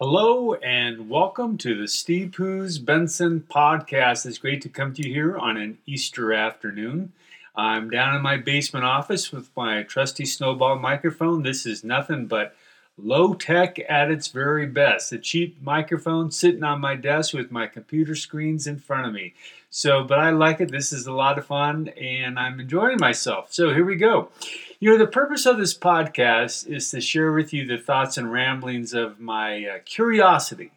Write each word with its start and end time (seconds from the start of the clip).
Hello 0.00 0.54
and 0.54 1.08
welcome 1.08 1.56
to 1.58 1.80
the 1.80 1.86
Steve 1.86 2.30
Poos 2.30 2.84
Benson 2.84 3.44
podcast. 3.48 4.26
It's 4.26 4.38
great 4.38 4.60
to 4.62 4.68
come 4.68 4.92
to 4.94 5.06
you 5.06 5.12
here 5.12 5.36
on 5.36 5.56
an 5.56 5.78
Easter 5.86 6.32
afternoon. 6.32 7.12
I'm 7.54 7.90
down 7.90 8.16
in 8.16 8.22
my 8.22 8.38
basement 8.38 8.84
office 8.84 9.30
with 9.30 9.50
my 9.54 9.82
trusty 9.84 10.24
snowball 10.24 10.78
microphone. 10.78 11.42
This 11.42 11.66
is 11.66 11.84
nothing 11.84 12.26
but 12.26 12.56
low 12.98 13.34
tech 13.34 13.78
at 13.88 14.10
its 14.10 14.28
very 14.28 14.66
best. 14.66 15.12
A 15.12 15.18
cheap 15.18 15.60
microphone 15.62 16.30
sitting 16.30 16.64
on 16.64 16.80
my 16.80 16.94
desk 16.94 17.34
with 17.34 17.50
my 17.50 17.66
computer 17.66 18.14
screens 18.14 18.66
in 18.66 18.78
front 18.78 19.06
of 19.06 19.12
me. 19.12 19.34
So, 19.70 20.04
but 20.04 20.18
I 20.18 20.30
like 20.30 20.60
it. 20.60 20.70
This 20.70 20.92
is 20.92 21.06
a 21.06 21.12
lot 21.12 21.38
of 21.38 21.46
fun 21.46 21.88
and 21.88 22.38
I'm 22.38 22.60
enjoying 22.60 22.98
myself. 23.00 23.52
So, 23.52 23.72
here 23.72 23.84
we 23.84 23.96
go. 23.96 24.28
You 24.80 24.90
know, 24.90 24.98
the 24.98 25.06
purpose 25.06 25.46
of 25.46 25.58
this 25.58 25.76
podcast 25.76 26.66
is 26.66 26.90
to 26.90 27.00
share 27.00 27.32
with 27.32 27.52
you 27.52 27.66
the 27.66 27.78
thoughts 27.78 28.18
and 28.18 28.30
ramblings 28.30 28.92
of 28.92 29.18
my 29.20 29.64
uh, 29.64 29.78
curiosity. 29.84 30.72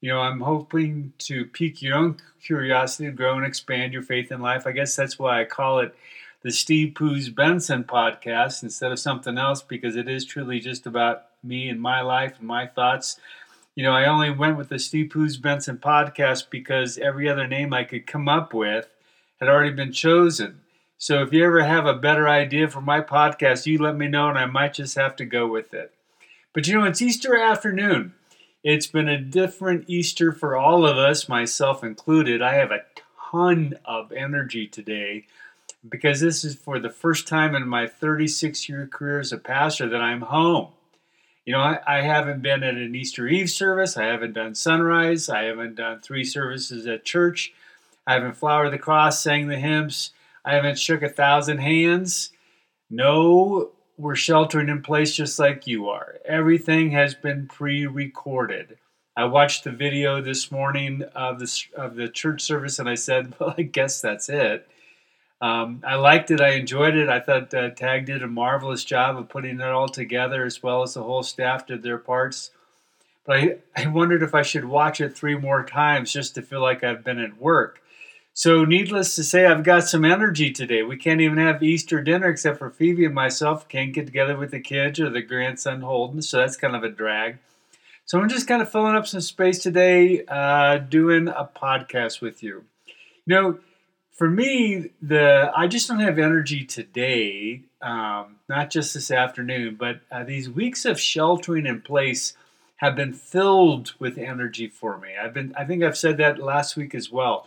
You 0.00 0.10
know, 0.10 0.20
I'm 0.20 0.40
hoping 0.40 1.12
to 1.18 1.44
pique 1.44 1.80
your 1.80 1.96
own 1.96 2.16
curiosity, 2.42 3.08
grow 3.12 3.36
and 3.36 3.46
expand 3.46 3.92
your 3.92 4.02
faith 4.02 4.32
in 4.32 4.40
life. 4.40 4.66
I 4.66 4.72
guess 4.72 4.96
that's 4.96 5.18
why 5.18 5.40
I 5.40 5.44
call 5.44 5.78
it 5.78 5.94
the 6.42 6.50
Steve 6.50 6.94
Poos 6.94 7.32
Benson 7.32 7.84
podcast 7.84 8.64
instead 8.64 8.90
of 8.90 8.98
something 8.98 9.38
else 9.38 9.62
because 9.62 9.94
it 9.94 10.08
is 10.08 10.24
truly 10.24 10.58
just 10.58 10.86
about 10.86 11.26
me 11.42 11.68
and 11.68 11.80
my 11.80 12.00
life 12.00 12.38
and 12.38 12.46
my 12.46 12.66
thoughts. 12.66 13.18
You 13.74 13.82
know, 13.82 13.92
I 13.92 14.06
only 14.06 14.30
went 14.30 14.58
with 14.58 14.68
the 14.68 14.78
Steve 14.78 15.10
Poos 15.10 15.40
Benson 15.40 15.78
podcast 15.78 16.50
because 16.50 16.98
every 16.98 17.28
other 17.28 17.46
name 17.46 17.72
I 17.72 17.84
could 17.84 18.06
come 18.06 18.28
up 18.28 18.52
with 18.52 18.88
had 19.40 19.48
already 19.48 19.72
been 19.72 19.92
chosen. 19.92 20.60
So 20.98 21.22
if 21.22 21.32
you 21.32 21.44
ever 21.44 21.64
have 21.64 21.86
a 21.86 21.94
better 21.94 22.28
idea 22.28 22.68
for 22.68 22.80
my 22.80 23.00
podcast, 23.00 23.66
you 23.66 23.78
let 23.78 23.96
me 23.96 24.06
know 24.06 24.28
and 24.28 24.38
I 24.38 24.46
might 24.46 24.74
just 24.74 24.94
have 24.94 25.16
to 25.16 25.24
go 25.24 25.48
with 25.48 25.74
it. 25.74 25.92
But 26.52 26.68
you 26.68 26.78
know, 26.78 26.84
it's 26.84 27.02
Easter 27.02 27.36
afternoon. 27.36 28.14
It's 28.62 28.86
been 28.86 29.08
a 29.08 29.20
different 29.20 29.86
Easter 29.88 30.30
for 30.30 30.56
all 30.56 30.86
of 30.86 30.96
us, 30.96 31.28
myself 31.28 31.82
included. 31.82 32.40
I 32.40 32.54
have 32.54 32.70
a 32.70 32.84
ton 33.32 33.74
of 33.84 34.12
energy 34.12 34.68
today 34.68 35.26
because 35.88 36.20
this 36.20 36.44
is 36.44 36.54
for 36.54 36.78
the 36.78 36.90
first 36.90 37.26
time 37.26 37.56
in 37.56 37.66
my 37.66 37.88
36 37.88 38.68
year 38.68 38.86
career 38.86 39.18
as 39.18 39.32
a 39.32 39.38
pastor 39.38 39.88
that 39.88 40.00
I'm 40.00 40.20
home. 40.20 40.68
You 41.44 41.54
know, 41.54 41.60
I, 41.60 41.80
I, 41.86 42.00
haven't 42.02 42.40
been 42.40 42.62
at 42.62 42.74
an 42.74 42.94
Easter 42.94 43.26
Eve 43.26 43.50
service. 43.50 43.96
I 43.96 44.04
haven't 44.04 44.34
done 44.34 44.54
sunrise. 44.54 45.28
I 45.28 45.44
haven't 45.44 45.74
done 45.74 46.00
three 46.00 46.22
services 46.24 46.86
at 46.86 47.04
church. 47.04 47.52
I 48.06 48.14
haven't 48.14 48.36
flowered 48.36 48.72
the 48.72 48.78
cross, 48.78 49.22
sang 49.22 49.48
the 49.48 49.58
hymns. 49.58 50.12
I 50.44 50.54
haven't 50.54 50.78
shook 50.78 51.02
a 51.02 51.08
thousand 51.08 51.58
hands. 51.58 52.30
No, 52.90 53.70
we're 53.96 54.16
sheltering 54.16 54.68
in 54.68 54.82
place 54.82 55.14
just 55.14 55.38
like 55.38 55.66
you 55.66 55.88
are. 55.88 56.16
Everything 56.24 56.92
has 56.92 57.14
been 57.14 57.48
pre 57.48 57.86
recorded. 57.86 58.78
I 59.16 59.24
watched 59.24 59.64
the 59.64 59.70
video 59.70 60.22
this 60.22 60.50
morning 60.50 61.02
of 61.14 61.38
the, 61.38 61.64
of 61.76 61.96
the 61.96 62.08
church 62.08 62.40
service 62.40 62.78
and 62.78 62.88
I 62.88 62.94
said, 62.94 63.34
well, 63.40 63.54
I 63.58 63.62
guess 63.62 64.00
that's 64.00 64.28
it. 64.28 64.68
Um, 65.42 65.82
I 65.84 65.96
liked 65.96 66.30
it. 66.30 66.40
I 66.40 66.50
enjoyed 66.52 66.94
it. 66.94 67.08
I 67.08 67.18
thought 67.18 67.52
uh, 67.52 67.70
Tag 67.70 68.06
did 68.06 68.22
a 68.22 68.28
marvelous 68.28 68.84
job 68.84 69.18
of 69.18 69.28
putting 69.28 69.58
it 69.58 69.66
all 69.66 69.88
together, 69.88 70.46
as 70.46 70.62
well 70.62 70.82
as 70.82 70.94
the 70.94 71.02
whole 71.02 71.24
staff 71.24 71.66
did 71.66 71.82
their 71.82 71.98
parts. 71.98 72.52
But 73.26 73.36
I, 73.36 73.56
I 73.76 73.88
wondered 73.88 74.22
if 74.22 74.36
I 74.36 74.42
should 74.42 74.64
watch 74.64 75.00
it 75.00 75.16
three 75.16 75.36
more 75.36 75.64
times 75.64 76.12
just 76.12 76.36
to 76.36 76.42
feel 76.42 76.62
like 76.62 76.84
I've 76.84 77.02
been 77.02 77.18
at 77.18 77.38
work. 77.38 77.80
So, 78.34 78.64
needless 78.64 79.16
to 79.16 79.24
say, 79.24 79.44
I've 79.44 79.64
got 79.64 79.88
some 79.88 80.04
energy 80.04 80.52
today. 80.52 80.84
We 80.84 80.96
can't 80.96 81.20
even 81.20 81.38
have 81.38 81.62
Easter 81.62 82.00
dinner 82.00 82.28
except 82.28 82.58
for 82.58 82.70
Phoebe 82.70 83.04
and 83.04 83.14
myself. 83.14 83.68
Can't 83.68 83.92
get 83.92 84.06
together 84.06 84.36
with 84.38 84.52
the 84.52 84.60
kids 84.60 85.00
or 85.00 85.10
the 85.10 85.20
grandson 85.20 85.82
Holden, 85.82 86.22
so 86.22 86.38
that's 86.38 86.56
kind 86.56 86.74
of 86.76 86.84
a 86.84 86.88
drag. 86.88 87.38
So, 88.06 88.20
I'm 88.20 88.28
just 88.28 88.46
kind 88.46 88.62
of 88.62 88.70
filling 88.70 88.94
up 88.94 89.08
some 89.08 89.20
space 89.20 89.58
today, 89.58 90.24
uh, 90.28 90.78
doing 90.78 91.26
a 91.28 91.50
podcast 91.54 92.22
with 92.22 92.42
you. 92.42 92.64
You 93.26 93.34
know, 93.34 93.58
for 94.12 94.28
me, 94.28 94.90
the 95.00 95.50
I 95.56 95.66
just 95.66 95.88
don't 95.88 96.00
have 96.00 96.18
energy 96.18 96.64
today. 96.64 97.62
Um, 97.80 98.36
not 98.48 98.70
just 98.70 98.94
this 98.94 99.10
afternoon, 99.10 99.76
but 99.76 100.00
uh, 100.10 100.22
these 100.22 100.48
weeks 100.48 100.84
of 100.84 101.00
sheltering 101.00 101.66
in 101.66 101.80
place 101.80 102.36
have 102.76 102.94
been 102.94 103.12
filled 103.12 103.94
with 103.98 104.18
energy 104.18 104.68
for 104.68 104.98
me. 104.98 105.10
I've 105.20 105.32
been, 105.32 105.54
I 105.56 105.64
think 105.64 105.82
I've 105.82 105.96
said 105.96 106.16
that 106.18 106.38
last 106.38 106.76
week 106.76 106.94
as 106.94 107.10
well. 107.10 107.46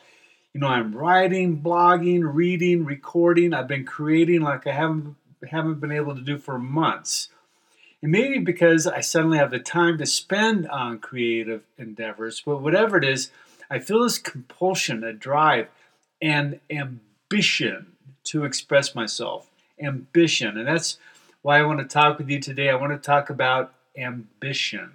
You 0.53 0.61
know, 0.61 0.67
I'm 0.67 0.95
writing, 0.95 1.61
blogging, 1.61 2.21
reading, 2.23 2.85
recording. 2.85 3.53
I've 3.53 3.67
been 3.67 3.85
creating 3.85 4.41
like 4.41 4.65
I 4.65 4.71
haven't 4.71 5.15
haven't 5.49 5.79
been 5.79 5.91
able 5.91 6.15
to 6.15 6.21
do 6.21 6.37
for 6.37 6.57
months. 6.57 7.29
And 8.01 8.11
maybe 8.11 8.39
because 8.39 8.87
I 8.87 9.01
suddenly 9.01 9.37
have 9.37 9.51
the 9.51 9.59
time 9.59 9.97
to 9.99 10.05
spend 10.05 10.67
on 10.69 10.99
creative 10.99 11.63
endeavors, 11.77 12.41
but 12.45 12.61
whatever 12.61 12.97
it 12.97 13.03
is, 13.03 13.29
I 13.69 13.79
feel 13.79 14.03
this 14.03 14.17
compulsion, 14.17 15.03
a 15.03 15.13
drive 15.13 15.67
and 16.25 16.59
ambition 16.71 17.85
to 18.23 18.45
express 18.45 18.95
myself. 18.95 19.47
Ambition. 19.79 20.57
And 20.57 20.67
that's 20.67 20.97
why 21.43 21.59
I 21.59 21.63
want 21.63 21.79
to 21.81 21.85
talk 21.85 22.17
with 22.17 22.27
you 22.31 22.39
today. 22.39 22.71
I 22.71 22.75
want 22.75 22.93
to 22.93 22.97
talk 22.97 23.29
about 23.29 23.75
ambition. 23.95 24.91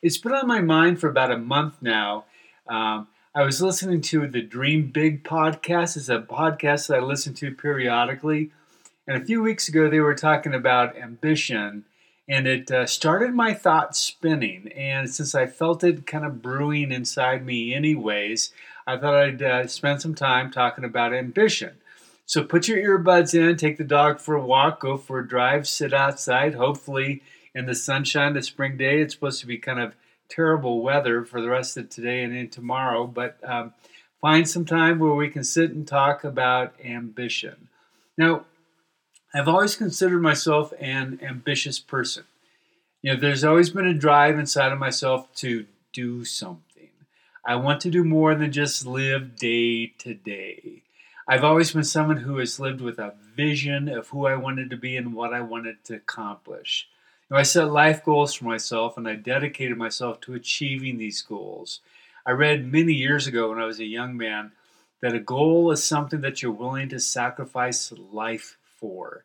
It's 0.00 0.16
been 0.16 0.32
on 0.32 0.46
my 0.46 0.60
mind 0.60 1.00
for 1.00 1.08
about 1.08 1.32
a 1.32 1.36
month 1.36 1.74
now. 1.80 2.24
Um, 2.68 3.08
I 3.34 3.42
was 3.42 3.60
listening 3.60 4.00
to 4.02 4.28
the 4.28 4.42
Dream 4.42 4.92
Big 4.92 5.24
podcast. 5.24 5.96
It's 5.96 6.08
a 6.08 6.20
podcast 6.20 6.86
that 6.86 6.98
I 6.98 7.00
listen 7.00 7.34
to 7.34 7.52
periodically. 7.52 8.52
And 9.08 9.20
a 9.20 9.26
few 9.26 9.42
weeks 9.42 9.68
ago, 9.68 9.90
they 9.90 9.98
were 9.98 10.14
talking 10.14 10.54
about 10.54 10.96
ambition, 10.96 11.84
and 12.30 12.46
it 12.46 12.70
uh, 12.70 12.86
started 12.86 13.34
my 13.34 13.52
thoughts 13.52 13.98
spinning. 13.98 14.70
And 14.76 15.10
since 15.10 15.34
I 15.34 15.46
felt 15.46 15.82
it 15.82 16.06
kind 16.06 16.24
of 16.24 16.40
brewing 16.40 16.92
inside 16.92 17.44
me, 17.44 17.74
anyways, 17.74 18.52
I 18.86 18.96
thought 18.96 19.14
I'd 19.16 19.42
uh, 19.42 19.66
spend 19.66 20.00
some 20.00 20.14
time 20.14 20.52
talking 20.52 20.84
about 20.84 21.12
ambition. 21.12 21.72
So 22.26 22.44
put 22.44 22.68
your 22.68 22.78
earbuds 22.78 23.34
in, 23.34 23.56
take 23.56 23.78
the 23.78 23.84
dog 23.84 24.20
for 24.20 24.36
a 24.36 24.46
walk, 24.46 24.80
go 24.80 24.96
for 24.96 25.18
a 25.18 25.26
drive, 25.26 25.66
sit 25.66 25.92
outside. 25.92 26.54
Hopefully, 26.54 27.20
in 27.52 27.66
the 27.66 27.74
sunshine, 27.74 28.34
the 28.34 28.42
spring 28.42 28.76
day, 28.76 29.00
it's 29.00 29.12
supposed 29.12 29.40
to 29.40 29.46
be 29.48 29.58
kind 29.58 29.80
of 29.80 29.94
terrible 30.28 30.82
weather 30.82 31.24
for 31.24 31.40
the 31.40 31.48
rest 31.48 31.76
of 31.76 31.90
today 31.90 32.22
and 32.22 32.32
in 32.32 32.48
tomorrow. 32.48 33.08
But 33.08 33.38
um, 33.42 33.74
find 34.20 34.48
some 34.48 34.64
time 34.64 35.00
where 35.00 35.14
we 35.14 35.30
can 35.30 35.42
sit 35.42 35.72
and 35.72 35.84
talk 35.84 36.22
about 36.22 36.74
ambition. 36.84 37.66
Now, 38.16 38.44
I've 39.32 39.46
always 39.46 39.76
considered 39.76 40.22
myself 40.22 40.72
an 40.80 41.20
ambitious 41.22 41.78
person. 41.78 42.24
You 43.00 43.14
know, 43.14 43.20
there's 43.20 43.44
always 43.44 43.70
been 43.70 43.86
a 43.86 43.94
drive 43.94 44.36
inside 44.38 44.72
of 44.72 44.78
myself 44.80 45.32
to 45.36 45.66
do 45.92 46.24
something. 46.24 46.88
I 47.44 47.54
want 47.54 47.80
to 47.82 47.90
do 47.90 48.02
more 48.02 48.34
than 48.34 48.50
just 48.50 48.84
live 48.84 49.36
day 49.36 49.86
to 49.98 50.14
day. 50.14 50.82
I've 51.28 51.44
always 51.44 51.70
been 51.70 51.84
someone 51.84 52.18
who 52.18 52.38
has 52.38 52.58
lived 52.58 52.80
with 52.80 52.98
a 52.98 53.14
vision 53.36 53.88
of 53.88 54.08
who 54.08 54.26
I 54.26 54.34
wanted 54.34 54.68
to 54.70 54.76
be 54.76 54.96
and 54.96 55.14
what 55.14 55.32
I 55.32 55.42
wanted 55.42 55.84
to 55.84 55.94
accomplish. 55.94 56.88
You 57.28 57.34
know, 57.34 57.40
I 57.40 57.44
set 57.44 57.70
life 57.70 58.04
goals 58.04 58.34
for 58.34 58.46
myself 58.46 58.96
and 58.96 59.06
I 59.06 59.14
dedicated 59.14 59.78
myself 59.78 60.20
to 60.22 60.34
achieving 60.34 60.98
these 60.98 61.22
goals. 61.22 61.78
I 62.26 62.32
read 62.32 62.70
many 62.70 62.94
years 62.94 63.28
ago 63.28 63.48
when 63.50 63.60
I 63.60 63.64
was 63.64 63.78
a 63.78 63.84
young 63.84 64.16
man 64.16 64.50
that 65.00 65.14
a 65.14 65.20
goal 65.20 65.70
is 65.70 65.84
something 65.84 66.20
that 66.22 66.42
you're 66.42 66.50
willing 66.50 66.88
to 66.88 66.98
sacrifice 66.98 67.92
life 68.12 68.56
for. 68.80 69.24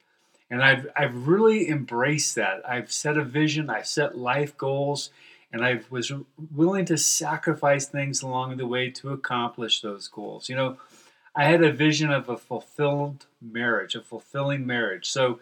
And 0.50 0.64
I've, 0.64 0.88
I've 0.96 1.28
really 1.28 1.70
embraced 1.70 2.36
that. 2.36 2.68
I've 2.68 2.92
set 2.92 3.18
a 3.18 3.24
vision, 3.24 3.70
I've 3.70 3.88
set 3.88 4.18
life 4.18 4.56
goals, 4.58 5.10
and 5.52 5.66
I 5.66 5.82
was 5.90 6.12
willing 6.54 6.86
to 6.86 6.98
sacrifice 6.98 7.88
things 7.88 8.22
along 8.22 8.58
the 8.58 8.68
way 8.68 8.90
to 8.92 9.12
accomplish 9.12 9.82
those 9.82 10.08
goals. 10.08 10.50
You 10.50 10.56
know, 10.56 10.78
I 11.36 11.46
had 11.46 11.64
a 11.64 11.72
vision 11.72 12.12
of 12.12 12.30
a 12.30 12.38
fulfilled 12.38 13.26
marriage, 13.42 13.96
a 13.96 14.02
fulfilling 14.02 14.66
marriage. 14.66 15.10
So 15.10 15.40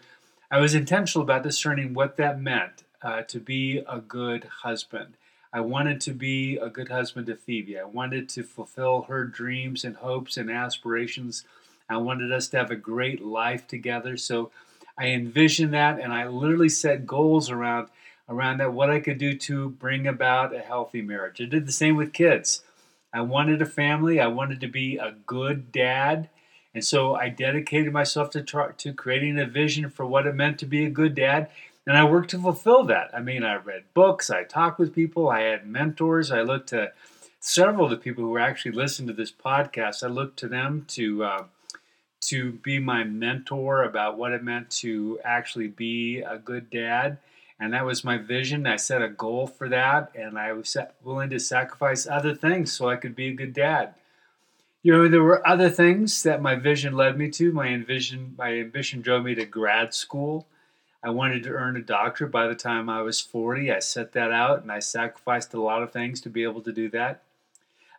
I 0.50 0.59
was 0.59 0.73
intentional 0.75 1.23
about 1.23 1.44
discerning 1.44 1.94
what 1.94 2.18
that 2.18 2.40
meant 2.40 2.84
uh, 3.02 3.23
to 3.23 3.40
be 3.40 3.84
a 3.90 4.00
good 4.00 4.46
husband. 4.62 5.18
I 5.52 5.62
wanted 5.62 6.02
to 6.02 6.14
be 6.14 6.58
a 6.58 6.70
good 6.70 6.90
husband 6.90 7.28
to 7.28 7.35
Phoebe. 7.35 7.78
I 7.78 7.84
wanted 7.84 8.28
to 8.29 8.43
fulfill 8.43 9.03
her 9.03 9.26
dreams 9.26 9.84
and 9.84 9.97
hopes 9.97 10.35
and 10.35 10.49
aspirations. 10.49 11.43
I 11.90 11.97
wanted 11.97 12.32
us 12.32 12.47
to 12.50 12.58
have 12.58 12.72
a 12.72 12.76
great 12.76 13.22
life 13.22 13.68
together. 13.68 14.18
So 14.18 14.52
I 14.97 15.08
envisioned 15.08 15.74
that 15.74 16.00
and 16.00 16.14
I 16.14 16.28
literally 16.28 16.70
set 16.70 17.06
goals 17.06 17.50
around 17.50 17.90
around 18.30 18.59
that, 18.59 18.74
what 18.74 18.90
I 18.90 19.02
could 19.02 19.18
do 19.18 19.38
to 19.38 19.70
bring 19.70 20.08
about 20.08 20.56
a 20.56 20.59
healthy 20.59 21.02
marriage. 21.02 21.41
I 21.41 21.46
did 21.46 21.66
the 21.66 21.74
same 21.74 21.97
with 21.97 22.14
kids. 22.14 22.64
I 23.14 23.22
wanted 23.22 23.62
a 23.62 23.66
family. 23.66 24.20
I 24.20 24.28
wanted 24.28 24.62
to 24.62 24.68
be 24.68 24.97
a 24.97 25.16
good 25.26 25.72
dad. 25.72 26.30
And 26.74 26.84
so 26.84 27.16
I 27.16 27.30
dedicated 27.30 27.94
myself 27.94 28.30
to, 28.32 28.41
to 28.41 28.94
creating 28.94 29.40
a 29.40 29.46
vision 29.46 29.90
for 29.90 30.06
what 30.06 30.26
it 30.26 30.35
meant 30.35 30.58
to 30.59 30.66
be 30.66 30.85
a 30.85 30.90
good 30.90 31.16
dad. 31.16 31.50
And 31.85 31.97
I 31.97 32.06
worked 32.06 32.32
to 32.32 32.40
fulfill 32.40 32.85
that. 32.85 33.12
I 33.14 33.20
mean, 33.20 33.44
I 33.44 33.56
read 33.56 33.84
books, 33.94 34.30
I 34.30 34.44
talked 34.44 34.80
with 34.80 34.96
people, 34.96 35.30
I 35.30 35.41
had 35.41 35.68
mentors. 35.68 36.32
I 36.32 36.41
looked 36.41 36.70
to 36.70 36.94
several 37.40 37.85
of 37.85 37.91
the 37.91 37.97
people 37.97 38.24
who 38.24 38.38
actually 38.38 38.72
listen 38.72 39.06
to 39.08 39.14
this 39.14 39.32
podcast. 39.32 40.02
I 40.02 40.08
looked 40.08 40.40
to 40.40 40.47
them 40.47 40.85
to 40.90 41.24
uh, 41.26 41.44
to 42.28 42.53
be 42.53 42.79
my 42.79 43.03
mentor 43.03 43.84
about 43.84 44.17
what 44.17 44.31
it 44.34 44.43
meant 44.43 44.70
to 44.72 45.20
actually 45.23 45.67
be 45.67 46.20
a 46.22 46.37
good 46.37 46.70
dad. 46.70 47.17
and 47.59 47.73
that 47.73 47.85
was 47.85 48.03
my 48.03 48.17
vision. 48.17 48.67
I 48.67 48.75
set 48.75 49.02
a 49.02 49.08
goal 49.08 49.47
for 49.47 49.70
that, 49.70 50.11
and 50.16 50.37
I 50.37 50.52
was 50.53 50.75
willing 51.03 51.29
to 51.29 51.40
sacrifice 51.40 52.08
other 52.08 52.35
things 52.35 52.73
so 52.73 52.90
I 52.90 52.97
could 52.97 53.16
be 53.16 53.29
a 53.29 53.34
good 53.34 53.53
dad. 53.53 53.93
You 54.81 54.91
know, 54.91 55.08
there 55.08 55.23
were 55.23 55.47
other 55.47 55.70
things 55.70 56.23
that 56.23 56.41
my 56.41 56.55
vision 56.55 56.93
led 56.93 57.17
me 57.17 57.29
to. 57.31 57.53
My 57.53 57.67
envision, 57.67 58.35
my 58.37 58.53
ambition 58.59 59.02
drove 59.02 59.23
me 59.23 59.34
to 59.35 59.46
grad 59.46 59.93
school. 59.93 60.46
I 61.02 61.09
wanted 61.09 61.43
to 61.43 61.52
earn 61.52 61.78
a 61.78 61.81
doctorate 61.81 62.31
by 62.31 62.47
the 62.47 62.55
time 62.55 62.90
I 62.90 63.02
was 63.02 63.22
40. 63.22 63.72
I 63.72 63.79
set 63.79 64.14
that 64.14 64.31
out 64.31 64.61
and 64.61 64.72
I 64.72 64.79
sacrificed 64.79 65.53
a 65.53 65.61
lot 65.61 65.84
of 65.84 65.91
things 65.91 66.20
to 66.22 66.29
be 66.29 66.43
able 66.43 66.61
to 66.61 66.72
do 66.73 66.90
that. 66.90 67.22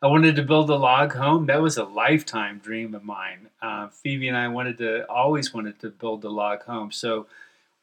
I 0.05 0.07
wanted 0.09 0.37
to 0.37 0.43
build 0.43 0.69
a 0.69 0.77
log 0.77 1.15
home. 1.15 1.47
That 1.47 1.63
was 1.63 1.79
a 1.79 1.85
lifetime 1.85 2.59
dream 2.59 2.95
of 2.95 3.05
mine. 3.05 3.49
Uh, 3.63 3.89
Phoebe 3.89 4.29
and 4.29 4.37
I 4.37 4.49
wanted 4.49 4.77
to, 4.77 5.11
always 5.11 5.55
wanted 5.55 5.81
to 5.81 5.89
build 5.89 6.23
a 6.25 6.29
log 6.29 6.63
home. 6.65 6.93
So 6.93 7.27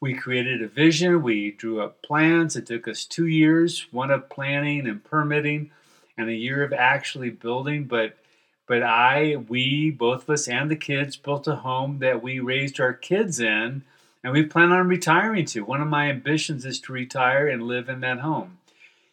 we 0.00 0.14
created 0.14 0.62
a 0.62 0.68
vision, 0.68 1.24
we 1.24 1.50
drew 1.50 1.80
up 1.80 2.00
plans. 2.00 2.54
It 2.54 2.66
took 2.66 2.86
us 2.86 3.04
two 3.04 3.26
years, 3.26 3.88
one 3.90 4.12
of 4.12 4.28
planning 4.28 4.86
and 4.86 5.02
permitting, 5.02 5.72
and 6.16 6.28
a 6.28 6.34
year 6.34 6.62
of 6.62 6.72
actually 6.72 7.30
building. 7.30 7.86
But 7.86 8.16
but 8.68 8.84
I, 8.84 9.34
we, 9.48 9.90
both 9.90 10.22
of 10.22 10.30
us 10.30 10.46
and 10.46 10.70
the 10.70 10.76
kids 10.76 11.16
built 11.16 11.48
a 11.48 11.56
home 11.56 11.98
that 11.98 12.22
we 12.22 12.38
raised 12.38 12.78
our 12.78 12.92
kids 12.92 13.40
in 13.40 13.82
and 14.22 14.32
we 14.32 14.44
plan 14.44 14.70
on 14.70 14.86
retiring 14.86 15.46
to. 15.46 15.64
One 15.64 15.82
of 15.82 15.88
my 15.88 16.08
ambitions 16.08 16.64
is 16.64 16.78
to 16.82 16.92
retire 16.92 17.48
and 17.48 17.64
live 17.64 17.88
in 17.88 17.98
that 18.02 18.20
home. 18.20 18.58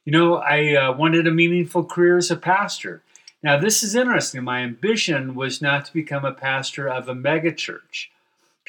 You 0.06 0.12
know, 0.12 0.36
I 0.36 0.75
uh, 0.75 0.94
wanted 0.94 1.28
a 1.28 1.31
meaningful 1.31 1.84
career 1.84 2.18
as 2.18 2.31
a 2.31 2.36
pastor. 2.36 3.04
Now, 3.44 3.60
this 3.60 3.84
is 3.84 3.96
interesting. 3.96 4.44
My 4.44 4.60
ambition 4.60 5.36
was 5.36 5.62
not 5.62 5.86
to 5.86 5.94
become 5.94 6.25
a 6.25 6.34
pastor 6.34 6.88
of 6.88 7.07
a 7.07 7.13
megachurch 7.13 8.07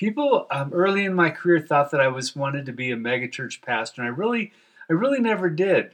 people 0.00 0.46
um, 0.50 0.72
early 0.72 1.04
in 1.04 1.12
my 1.12 1.28
career 1.28 1.60
thought 1.60 1.90
that 1.90 2.00
I 2.00 2.08
was 2.08 2.34
wanted 2.34 2.64
to 2.64 2.72
be 2.72 2.90
a 2.90 2.96
megachurch 2.96 3.60
pastor, 3.60 4.00
and 4.00 4.10
I 4.10 4.16
really, 4.16 4.50
I 4.88 4.94
really 4.94 5.20
never 5.20 5.50
did. 5.50 5.90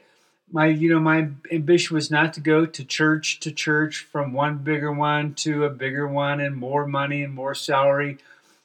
My, 0.53 0.67
you 0.67 0.89
know, 0.89 1.01
my 1.01 1.31
ambition 1.51 1.97
was 1.97 2.09
not 2.09 2.33
to 2.35 2.41
go 2.41 2.65
to 2.67 2.85
church 2.85 3.41
to 3.41 3.51
church 3.51 3.99
from 3.99 4.33
one 4.33 4.59
bigger 4.59 4.93
one 4.93 5.35
to 5.35 5.65
a 5.65 5.71
bigger 5.71 6.07
one 6.07 6.41
and 6.41 6.55
more 6.55 6.87
money 6.87 7.25
and 7.25 7.35
more 7.35 7.53
salary. 7.53 8.19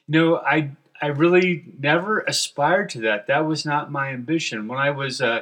You 0.07 0.19
know, 0.19 0.37
I, 0.37 0.73
I 1.01 1.07
really 1.07 1.65
never 1.79 2.19
aspired 2.19 2.91
to 2.91 3.01
that. 3.01 3.25
That 3.25 3.47
was 3.47 3.65
not 3.65 3.91
my 3.91 4.09
ambition. 4.09 4.67
When 4.67 4.77
I 4.77 4.91
was 4.91 5.21
uh, 5.21 5.41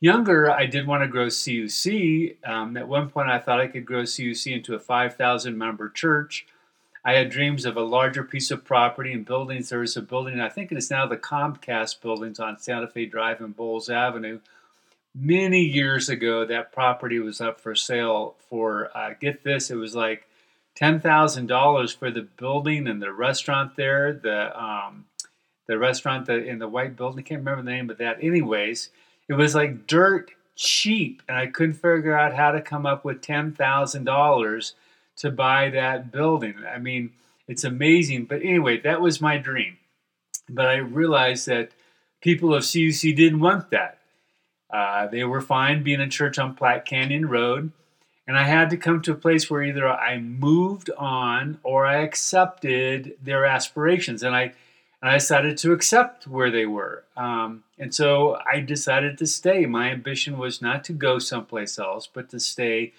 younger, 0.00 0.50
I 0.50 0.66
did 0.66 0.86
want 0.86 1.02
to 1.02 1.08
grow 1.08 1.26
CUC. 1.26 2.36
Um, 2.46 2.76
at 2.76 2.88
one 2.88 3.10
point, 3.10 3.30
I 3.30 3.38
thought 3.38 3.60
I 3.60 3.66
could 3.66 3.84
grow 3.84 4.02
CUC 4.02 4.52
into 4.52 4.74
a 4.74 4.80
5,000 4.80 5.56
member 5.56 5.88
church. 5.88 6.46
I 7.04 7.14
had 7.14 7.30
dreams 7.30 7.64
of 7.64 7.76
a 7.76 7.82
larger 7.82 8.24
piece 8.24 8.50
of 8.50 8.64
property 8.64 9.12
and 9.12 9.24
buildings. 9.24 9.68
There 9.68 9.82
is 9.82 9.96
a 9.96 10.02
building, 10.02 10.40
I 10.40 10.48
think 10.48 10.70
it 10.70 10.78
is 10.78 10.90
now 10.90 11.06
the 11.06 11.16
Comcast 11.16 12.00
buildings 12.00 12.38
on 12.38 12.58
Santa 12.58 12.88
Fe 12.88 13.06
Drive 13.06 13.40
and 13.40 13.56
Bowles 13.56 13.88
Avenue. 13.88 14.40
Many 15.14 15.62
years 15.62 16.08
ago, 16.08 16.44
that 16.44 16.72
property 16.72 17.18
was 17.18 17.40
up 17.40 17.60
for 17.60 17.74
sale 17.74 18.36
for, 18.50 18.90
uh, 18.96 19.14
get 19.18 19.42
this, 19.42 19.70
it 19.70 19.76
was 19.76 19.96
like 19.96 20.26
$10,000 20.78 21.96
for 21.96 22.10
the 22.10 22.22
building 22.22 22.86
and 22.86 23.00
the 23.00 23.12
restaurant 23.12 23.74
there, 23.76 24.12
the, 24.12 24.60
um, 24.60 25.06
the 25.66 25.78
restaurant 25.78 26.26
that 26.26 26.46
in 26.46 26.58
the 26.58 26.68
white 26.68 26.96
building. 26.96 27.20
I 27.20 27.22
can't 27.22 27.40
remember 27.40 27.62
the 27.62 27.70
name 27.70 27.90
of 27.90 27.98
that. 27.98 28.22
Anyways, 28.22 28.90
it 29.28 29.34
was 29.34 29.54
like 29.54 29.86
dirt 29.86 30.30
cheap, 30.56 31.22
and 31.28 31.36
I 31.36 31.46
couldn't 31.46 31.74
figure 31.74 32.16
out 32.16 32.34
how 32.34 32.50
to 32.50 32.60
come 32.60 32.84
up 32.86 33.04
with 33.04 33.20
$10,000 33.22 34.72
to 35.16 35.30
buy 35.30 35.70
that 35.70 36.10
building. 36.10 36.54
I 36.68 36.78
mean, 36.78 37.12
it's 37.46 37.64
amazing. 37.64 38.26
But 38.26 38.42
anyway, 38.42 38.80
that 38.80 39.00
was 39.00 39.20
my 39.20 39.38
dream. 39.38 39.78
But 40.48 40.66
I 40.66 40.76
realized 40.76 41.46
that 41.46 41.70
people 42.20 42.54
of 42.54 42.62
CUC 42.62 43.14
didn't 43.14 43.40
want 43.40 43.70
that. 43.70 43.98
Uh, 44.70 45.06
they 45.06 45.24
were 45.24 45.40
fine 45.40 45.82
being 45.82 46.00
a 46.00 46.08
church 46.08 46.38
on 46.38 46.54
Platte 46.54 46.84
Canyon 46.84 47.26
Road. 47.28 47.72
And 48.26 48.36
I 48.36 48.44
had 48.44 48.68
to 48.70 48.76
come 48.76 49.00
to 49.02 49.12
a 49.12 49.16
place 49.16 49.48
where 49.48 49.62
either 49.62 49.88
I 49.88 50.18
moved 50.18 50.90
on 50.98 51.58
or 51.62 51.86
I 51.86 52.02
accepted 52.02 53.16
their 53.22 53.46
aspirations. 53.46 54.22
And 54.22 54.36
I, 54.36 54.52
I 55.00 55.14
decided 55.14 55.56
to 55.58 55.72
accept 55.72 56.26
where 56.26 56.50
they 56.50 56.66
were. 56.66 57.04
Um, 57.16 57.62
and 57.78 57.94
so 57.94 58.38
I 58.50 58.60
decided 58.60 59.16
to 59.18 59.26
stay. 59.26 59.64
My 59.64 59.90
ambition 59.90 60.38
was 60.38 60.60
not 60.60 60.82
to 60.84 60.92
go 60.92 61.18
someplace 61.18 61.78
else, 61.78 62.08
but 62.12 62.30
to 62.30 62.40
stay 62.40 62.92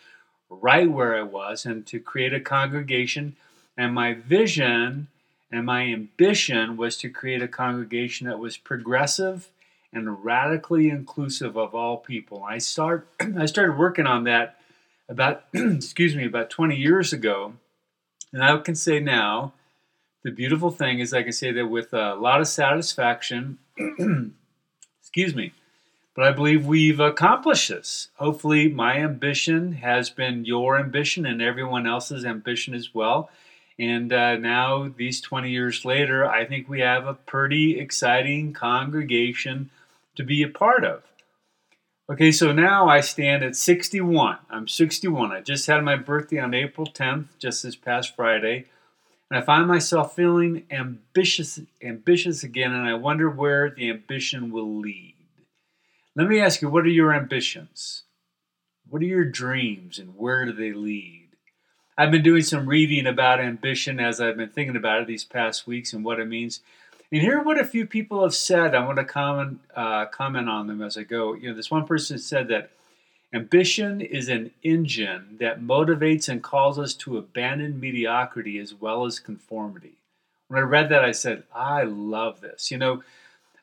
right 0.50 0.90
where 0.90 1.18
I 1.18 1.24
was 1.24 1.66
and 1.66 1.86
to 1.88 2.00
create 2.00 2.34
a 2.34 2.40
congregation. 2.40 3.36
And 3.78 3.94
my 3.94 4.14
vision 4.14 5.08
and 5.52 5.66
my 5.66 5.84
ambition 5.84 6.78
was 6.78 6.96
to 6.98 7.10
create 7.10 7.42
a 7.42 7.48
congregation 7.48 8.28
that 8.28 8.40
was 8.40 8.58
progressive 8.58 9.50
and 9.92 10.24
radically 10.24 10.90
inclusive 10.90 11.58
of 11.58 11.74
all 11.74 11.98
people. 11.98 12.44
I 12.44 12.60
start 12.60 13.08
I 13.38 13.46
started 13.46 13.78
working 13.78 14.06
on 14.06 14.24
that 14.26 14.60
about 15.08 15.44
excuse 15.54 16.16
me 16.16 16.26
about 16.26 16.50
20 16.50 16.76
years 16.76 17.12
ago. 17.12 17.54
And 18.32 18.44
I 18.44 18.56
can 18.60 18.76
say 18.76 19.00
now 19.00 19.54
the 20.24 20.32
beautiful 20.32 20.72
thing 20.72 21.00
is 21.00 21.14
I 21.14 21.24
can 21.24 21.32
say 21.32 21.52
that 21.52 21.68
with 21.68 21.94
a 21.94 22.16
lot 22.16 22.42
of 22.42 22.48
satisfaction 22.48 23.60
excuse 25.02 25.36
me 25.36 25.54
but 26.20 26.28
I 26.28 26.32
believe 26.34 26.66
we've 26.66 27.00
accomplished 27.00 27.70
this. 27.70 28.10
Hopefully, 28.16 28.68
my 28.68 28.98
ambition 28.98 29.72
has 29.76 30.10
been 30.10 30.44
your 30.44 30.78
ambition 30.78 31.26
and 31.26 31.42
everyone 31.42 31.88
else's 31.88 32.26
ambition 32.26 32.74
as 32.74 32.94
well. 32.94 33.30
And 33.80 34.12
uh, 34.12 34.36
now, 34.36 34.90
these 34.90 35.22
20 35.22 35.50
years 35.50 35.86
later, 35.86 36.30
I 36.30 36.44
think 36.44 36.68
we 36.68 36.82
have 36.82 37.08
a 37.08 37.14
pretty 37.14 37.80
exciting 37.80 38.52
congregation 38.52 39.70
to 40.18 40.24
be 40.24 40.44
a 40.44 40.50
part 40.50 40.84
of. 40.84 41.04
Okay, 42.12 42.34
so 42.34 42.52
now 42.52 42.90
I 42.90 43.00
stand 43.00 43.42
at 43.42 43.56
61. 43.56 44.40
I'm 44.50 44.68
61. 44.68 45.32
I 45.32 45.40
just 45.40 45.68
had 45.68 45.86
my 45.86 45.96
birthday 45.96 46.40
on 46.40 46.54
April 46.54 46.86
10th, 46.86 47.28
just 47.38 47.64
this 47.64 47.78
past 47.78 48.14
Friday. 48.14 48.66
And 49.30 49.40
I 49.40 49.46
find 49.46 49.68
myself 49.68 50.16
feeling 50.16 50.64
ambitious, 50.72 51.60
ambitious 51.84 52.44
again, 52.44 52.74
and 52.74 52.88
I 52.88 52.96
wonder 52.96 53.30
where 53.30 53.70
the 53.70 53.90
ambition 53.90 54.52
will 54.52 54.80
lead. 54.80 55.16
Let 56.16 56.28
me 56.28 56.40
ask 56.40 56.62
you, 56.62 56.70
what 56.70 56.86
are 56.86 56.90
your 56.90 57.14
ambitions? 57.14 58.04
What 58.90 59.02
are 59.04 59.06
your 59.06 59.26
dreams 59.26 60.00
and 60.00 60.18
where 60.18 60.46
do 60.46 60.52
they 60.52 60.74
lead? 60.74 61.28
I've 61.96 62.12
been 62.12 62.24
doing 62.24 62.42
some 62.42 62.68
reading 62.68 63.06
about 63.06 63.40
ambition 63.40 64.00
as 64.00 64.20
I've 64.20 64.38
been 64.38 64.50
thinking 64.50 64.76
about 64.76 65.02
it 65.02 65.08
these 65.08 65.26
past 65.26 65.68
weeks 65.68 65.94
and 65.94 66.04
what 66.04 66.20
it 66.20 66.26
means. 66.26 66.62
And 67.12 67.22
here 67.22 67.40
are 67.40 67.44
what 67.44 67.60
a 67.60 67.66
few 67.66 67.86
people 67.86 68.24
have 68.24 68.34
said. 68.34 68.74
I 68.74 68.86
want 68.86 68.98
to 68.98 69.04
comment, 69.04 69.60
uh, 69.76 70.06
comment 70.06 70.50
on 70.50 70.68
them 70.68 70.82
as 70.82 70.98
I 70.98 71.04
go. 71.04 71.34
You 71.34 71.50
know, 71.50 71.56
this 71.56 71.70
one 71.70 71.86
person 71.86 72.18
said 72.18 72.48
that 72.48 72.72
ambition 73.34 74.02
is 74.02 74.28
an 74.28 74.52
engine 74.64 75.38
that 75.40 75.62
motivates 75.62 76.30
and 76.30 76.42
calls 76.42 76.80
us 76.80 76.94
to 76.96 77.18
abandon 77.18 77.80
mediocrity 77.80 78.58
as 78.58 78.74
well 78.74 79.06
as 79.06 79.20
conformity. 79.20 79.94
When 80.48 80.60
I 80.60 80.66
read 80.66 80.90
that, 80.90 81.06
I 81.06 81.12
said, 81.12 81.44
I 81.54 81.84
love 81.84 82.42
this. 82.42 82.72
You 82.72 82.80
know, 82.80 83.04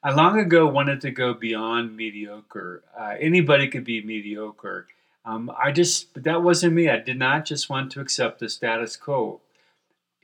I 0.02 0.12
long 0.12 0.38
ago 0.38 0.66
wanted 0.68 1.00
to 1.00 1.10
go 1.10 1.34
beyond 1.34 1.96
mediocre. 1.96 2.84
Uh, 2.96 3.14
anybody 3.18 3.66
could 3.66 3.84
be 3.84 4.02
mediocre. 4.02 4.86
Um, 5.24 5.50
I 5.60 5.72
just, 5.72 6.14
but 6.14 6.22
that 6.22 6.44
wasn't 6.44 6.74
me. 6.74 6.88
I 6.88 6.98
did 6.98 7.18
not 7.18 7.44
just 7.44 7.68
want 7.68 7.90
to 7.92 8.00
accept 8.00 8.38
the 8.38 8.48
status 8.48 8.96
quo. 8.96 9.40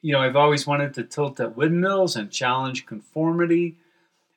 You 0.00 0.12
know, 0.12 0.21
I've 0.21 0.37
always 0.37 0.67
wanted 0.67 0.95
to 0.95 1.02
tilt 1.02 1.40
at 1.40 1.57
windmills 1.57 2.14
and 2.14 2.31
challenge 2.31 2.87
conformity. 2.87 3.75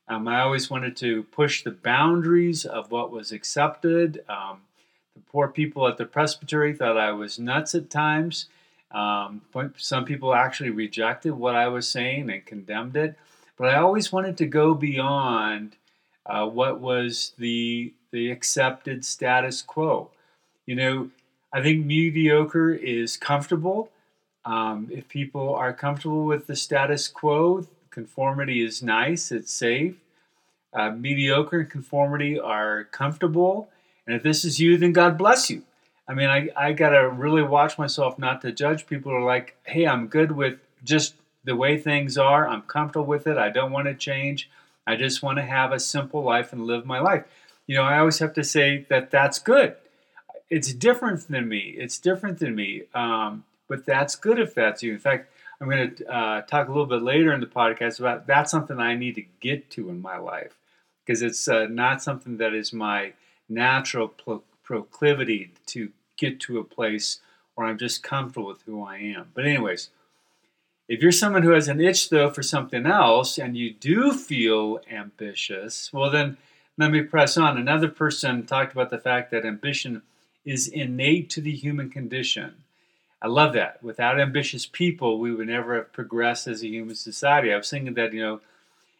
Um, 0.08 0.28
I 0.28 0.42
always 0.42 0.70
wanted 0.70 0.98
to 0.98 1.24
push 1.24 1.64
the 1.64 1.72
boundaries 1.72 2.66
of 2.66 2.92
what 2.92 3.12
was 3.12 3.32
accepted. 3.32 4.24
Um, 4.28 4.62
the 5.16 5.22
poor 5.32 5.48
people 5.48 5.88
at 5.88 5.98
the 5.98 6.06
presbytery 6.06 6.74
thought 6.74 6.98
I 6.98 7.12
was 7.12 7.40
nuts 7.40 7.74
at 7.74 7.90
times. 7.90 8.48
Um, 8.92 9.42
some 9.78 10.06
people 10.06 10.34
actually 10.34 10.70
rejected 10.70 11.34
what 11.34 11.56
I 11.56 11.68
was 11.68 11.88
saying 11.88 12.30
and 12.30 12.46
condemned 12.46 12.96
it 12.96 13.16
but 13.58 13.70
I 13.70 13.78
always 13.78 14.12
wanted 14.12 14.38
to 14.38 14.46
go 14.46 14.74
beyond 14.74 15.76
uh, 16.26 16.46
what 16.46 16.80
was 16.80 17.34
the 17.38 17.94
the 18.12 18.32
accepted 18.32 19.04
status 19.06 19.62
quo. 19.62 20.10
You 20.66 20.76
know, 20.76 21.10
I 21.52 21.62
think 21.62 21.86
mediocre 21.86 22.74
is 22.74 23.18
comfortable. 23.18 23.92
Um, 24.46 24.90
if 24.92 25.08
people 25.08 25.54
are 25.56 25.74
comfortable 25.74 26.26
with 26.26 26.48
the 26.48 26.56
status 26.56 27.08
quo, 27.08 27.68
conformity 27.90 28.64
is 28.64 28.82
nice, 28.82 29.32
it's 29.32 29.52
safe. 29.52 29.96
Uh, 30.74 30.92
mediocre 30.92 31.60
and 31.62 31.70
conformity 31.70 32.40
are 32.40 32.86
comfortable. 32.86 33.70
And 34.08 34.16
if 34.16 34.24
this 34.24 34.46
is 34.46 34.60
you, 34.60 34.78
then 34.78 34.94
God 34.94 35.18
bless 35.18 35.50
you. 35.50 35.64
I 36.08 36.14
mean, 36.14 36.30
I, 36.30 36.50
I 36.56 36.74
got 36.74 36.90
to 36.90 37.10
really 37.10 37.42
watch 37.44 37.78
myself 37.80 38.20
not 38.20 38.42
to 38.42 38.52
judge 38.52 38.86
people 38.86 39.12
who 39.12 39.18
are 39.18 39.26
like, 39.26 39.56
hey, 39.64 39.88
I'm 39.88 40.08
good 40.08 40.32
with 40.32 40.60
just 40.84 41.16
the 41.44 41.56
way 41.56 41.78
things 41.78 42.18
are. 42.18 42.48
I'm 42.48 42.62
comfortable 42.64 43.08
with 43.08 43.28
it. 43.28 43.38
I 43.38 43.50
don't 43.50 43.72
want 43.72 43.88
to 43.88 43.96
change. 43.96 44.50
I 44.88 44.96
just 44.96 45.24
want 45.24 45.38
to 45.40 45.44
have 45.44 45.72
a 45.72 45.80
simple 45.80 46.24
life 46.24 46.54
and 46.54 46.66
live 46.66 46.86
my 46.86 47.00
life. 47.00 47.24
You 47.68 47.76
know, 47.76 47.84
I 47.84 47.98
always 48.00 48.20
have 48.20 48.34
to 48.34 48.44
say 48.44 48.86
that 48.90 49.10
that's 49.10 49.40
good. 49.40 49.76
It's 50.50 50.74
different 50.74 51.28
than 51.28 51.50
me. 51.50 51.74
It's 51.78 51.98
different 51.98 52.38
than 52.40 52.56
me. 52.56 52.84
Um, 52.94 53.46
but 53.68 53.86
that's 53.86 54.16
good 54.16 54.40
if 54.40 54.54
that's 54.54 54.84
you. 54.84 54.94
In 54.94 55.00
fact, 55.00 55.32
I'm 55.60 55.70
going 55.70 55.96
to 55.96 56.14
uh, 56.14 56.42
talk 56.42 56.68
a 56.68 56.72
little 56.72 56.86
bit 56.86 57.02
later 57.02 57.34
in 57.34 57.40
the 57.40 57.48
podcast 57.48 58.00
about 58.00 58.28
that's 58.28 58.52
something 58.52 58.80
I 58.80 58.96
need 58.96 59.16
to 59.16 59.26
get 59.42 59.72
to 59.72 59.90
in 59.90 60.02
my 60.02 60.18
life. 60.18 60.54
because 61.06 61.22
it's 61.22 61.48
uh, 61.48 61.68
not 61.70 62.02
something 62.02 62.38
that 62.38 62.54
is 62.54 62.74
my 62.74 63.14
natural 63.50 64.08
pro- 64.08 64.44
proclivity 64.64 65.52
to 65.68 65.92
get 66.18 66.40
to 66.42 66.60
a 66.60 66.64
place 66.64 67.20
where 67.54 67.68
I'm 67.68 67.78
just 67.78 68.04
comfortable 68.04 68.48
with 68.48 68.62
who 68.64 68.84
I 68.84 68.98
am. 68.98 69.28
But, 69.34 69.46
anyways, 69.46 69.90
if 70.88 71.02
you're 71.02 71.12
someone 71.12 71.44
who 71.44 71.52
has 71.52 71.68
an 71.68 71.82
itch 71.82 72.10
though 72.10 72.30
for 72.30 72.44
something 72.44 72.86
else 72.86 73.38
and 73.38 73.58
you 73.58 73.72
do 73.72 74.14
feel 74.14 74.80
ambitious, 74.92 75.92
well, 75.92 76.12
then 76.12 76.38
let 76.78 76.92
me 76.92 77.02
press 77.02 77.38
on. 77.38 77.58
Another 77.58 77.88
person 77.88 78.46
talked 78.46 78.74
about 78.74 78.90
the 78.90 78.98
fact 78.98 79.32
that 79.32 79.46
ambition 79.46 80.02
is 80.44 80.68
innate 80.68 81.30
to 81.32 81.42
the 81.42 81.56
human 81.56 81.90
condition. 81.90 82.56
I 83.22 83.28
love 83.28 83.54
that. 83.54 83.82
Without 83.82 84.20
ambitious 84.20 84.68
people, 84.68 85.18
we 85.18 85.34
would 85.34 85.48
never 85.48 85.76
have 85.76 85.94
progressed 85.94 86.48
as 86.48 86.62
a 86.62 86.68
human 86.68 86.96
society. 86.96 87.52
I 87.52 87.58
was 87.58 87.70
thinking 87.70 87.96
that, 87.96 88.14
you 88.14 88.22
know, 88.22 88.42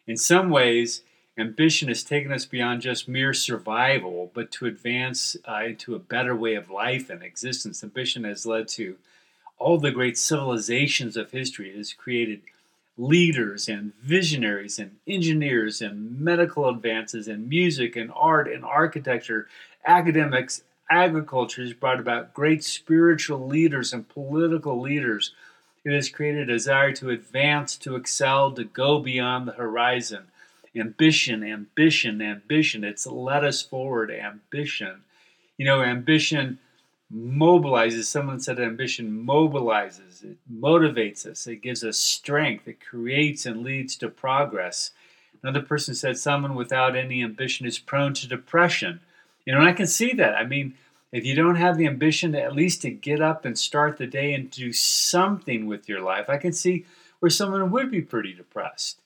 in 0.06 0.16
some 0.16 0.50
ways, 0.50 1.02
ambition 1.38 1.88
has 1.88 2.02
taken 2.02 2.32
us 2.32 2.46
beyond 2.46 2.82
just 2.82 3.08
mere 3.08 3.34
survival, 3.34 4.30
but 4.34 4.50
to 4.52 4.66
advance 4.66 5.36
uh, 5.48 5.64
into 5.64 5.94
a 5.94 6.00
better 6.00 6.34
way 6.34 6.54
of 6.54 6.70
life 6.70 7.10
and 7.10 7.22
existence. 7.22 7.82
Ambition 7.82 8.24
has 8.24 8.46
led 8.46 8.68
to 8.68 8.96
all 9.58 9.78
the 9.78 9.90
great 9.90 10.18
civilizations 10.18 11.16
of 11.16 11.30
history. 11.30 11.70
It 11.70 11.76
has 11.76 11.92
created 11.92 12.42
leaders 12.98 13.68
and 13.68 13.94
visionaries 14.02 14.78
and 14.78 14.96
engineers 15.06 15.82
and 15.82 16.18
medical 16.18 16.68
advances 16.68 17.28
and 17.28 17.48
music 17.48 17.96
and 17.96 18.10
art 18.14 18.48
and 18.48 18.64
architecture, 18.64 19.48
academics, 19.86 20.62
agriculture 20.90 21.62
has 21.62 21.72
brought 21.72 22.00
about 22.00 22.32
great 22.32 22.64
spiritual 22.64 23.46
leaders 23.46 23.92
and 23.92 24.08
political 24.08 24.80
leaders. 24.80 25.32
It 25.84 25.92
has 25.92 26.08
created 26.08 26.48
a 26.48 26.54
desire 26.54 26.92
to 26.92 27.10
advance, 27.10 27.76
to 27.78 27.96
excel, 27.96 28.52
to 28.52 28.64
go 28.64 29.00
beyond 29.00 29.46
the 29.46 29.52
horizon. 29.52 30.28
Ambition, 30.76 31.42
ambition, 31.42 32.20
ambition. 32.20 32.84
It's 32.84 33.06
led 33.06 33.44
us 33.44 33.62
forward, 33.62 34.10
ambition. 34.10 35.02
You 35.56 35.66
know, 35.66 35.82
ambition 35.82 36.58
mobilizes. 37.12 38.04
Someone 38.04 38.40
said 38.40 38.60
ambition 38.60 39.24
mobilizes, 39.26 40.24
it 40.24 40.36
motivates 40.52 41.26
us, 41.26 41.46
it 41.46 41.62
gives 41.62 41.84
us 41.84 41.96
strength, 41.96 42.66
it 42.66 42.84
creates 42.84 43.46
and 43.46 43.62
leads 43.62 43.96
to 43.96 44.08
progress. 44.08 44.90
Another 45.42 45.62
person 45.62 45.94
said 45.94 46.18
someone 46.18 46.54
without 46.54 46.96
any 46.96 47.22
ambition 47.22 47.66
is 47.66 47.78
prone 47.78 48.14
to 48.14 48.28
depression. 48.28 49.00
You 49.44 49.52
know, 49.52 49.60
and 49.60 49.68
I 49.68 49.72
can 49.72 49.86
see 49.86 50.12
that. 50.14 50.34
I 50.34 50.44
mean, 50.44 50.74
if 51.12 51.24
you 51.24 51.34
don't 51.36 51.56
have 51.56 51.78
the 51.78 51.86
ambition 51.86 52.32
to 52.32 52.42
at 52.42 52.54
least 52.54 52.82
to 52.82 52.90
get 52.90 53.20
up 53.22 53.44
and 53.44 53.56
start 53.56 53.96
the 53.96 54.06
day 54.06 54.34
and 54.34 54.50
do 54.50 54.72
something 54.72 55.66
with 55.66 55.88
your 55.88 56.00
life, 56.00 56.28
I 56.28 56.36
can 56.36 56.52
see 56.52 56.84
where 57.20 57.30
someone 57.30 57.70
would 57.70 57.90
be 57.90 58.02
pretty 58.02 58.34
depressed. 58.34 58.98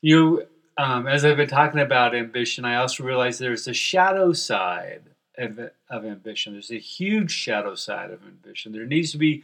You, 0.00 0.46
um, 0.78 1.08
as 1.08 1.24
I've 1.24 1.36
been 1.36 1.48
talking 1.48 1.80
about 1.80 2.14
ambition, 2.14 2.64
I 2.64 2.76
also 2.76 3.02
realize 3.02 3.38
there's 3.38 3.66
a 3.66 3.74
shadow 3.74 4.32
side 4.32 5.02
of, 5.36 5.58
of 5.90 6.04
ambition. 6.04 6.52
There's 6.52 6.70
a 6.70 6.78
huge 6.78 7.32
shadow 7.32 7.74
side 7.74 8.12
of 8.12 8.22
ambition. 8.22 8.70
There 8.70 8.86
needs 8.86 9.10
to 9.10 9.18
be 9.18 9.42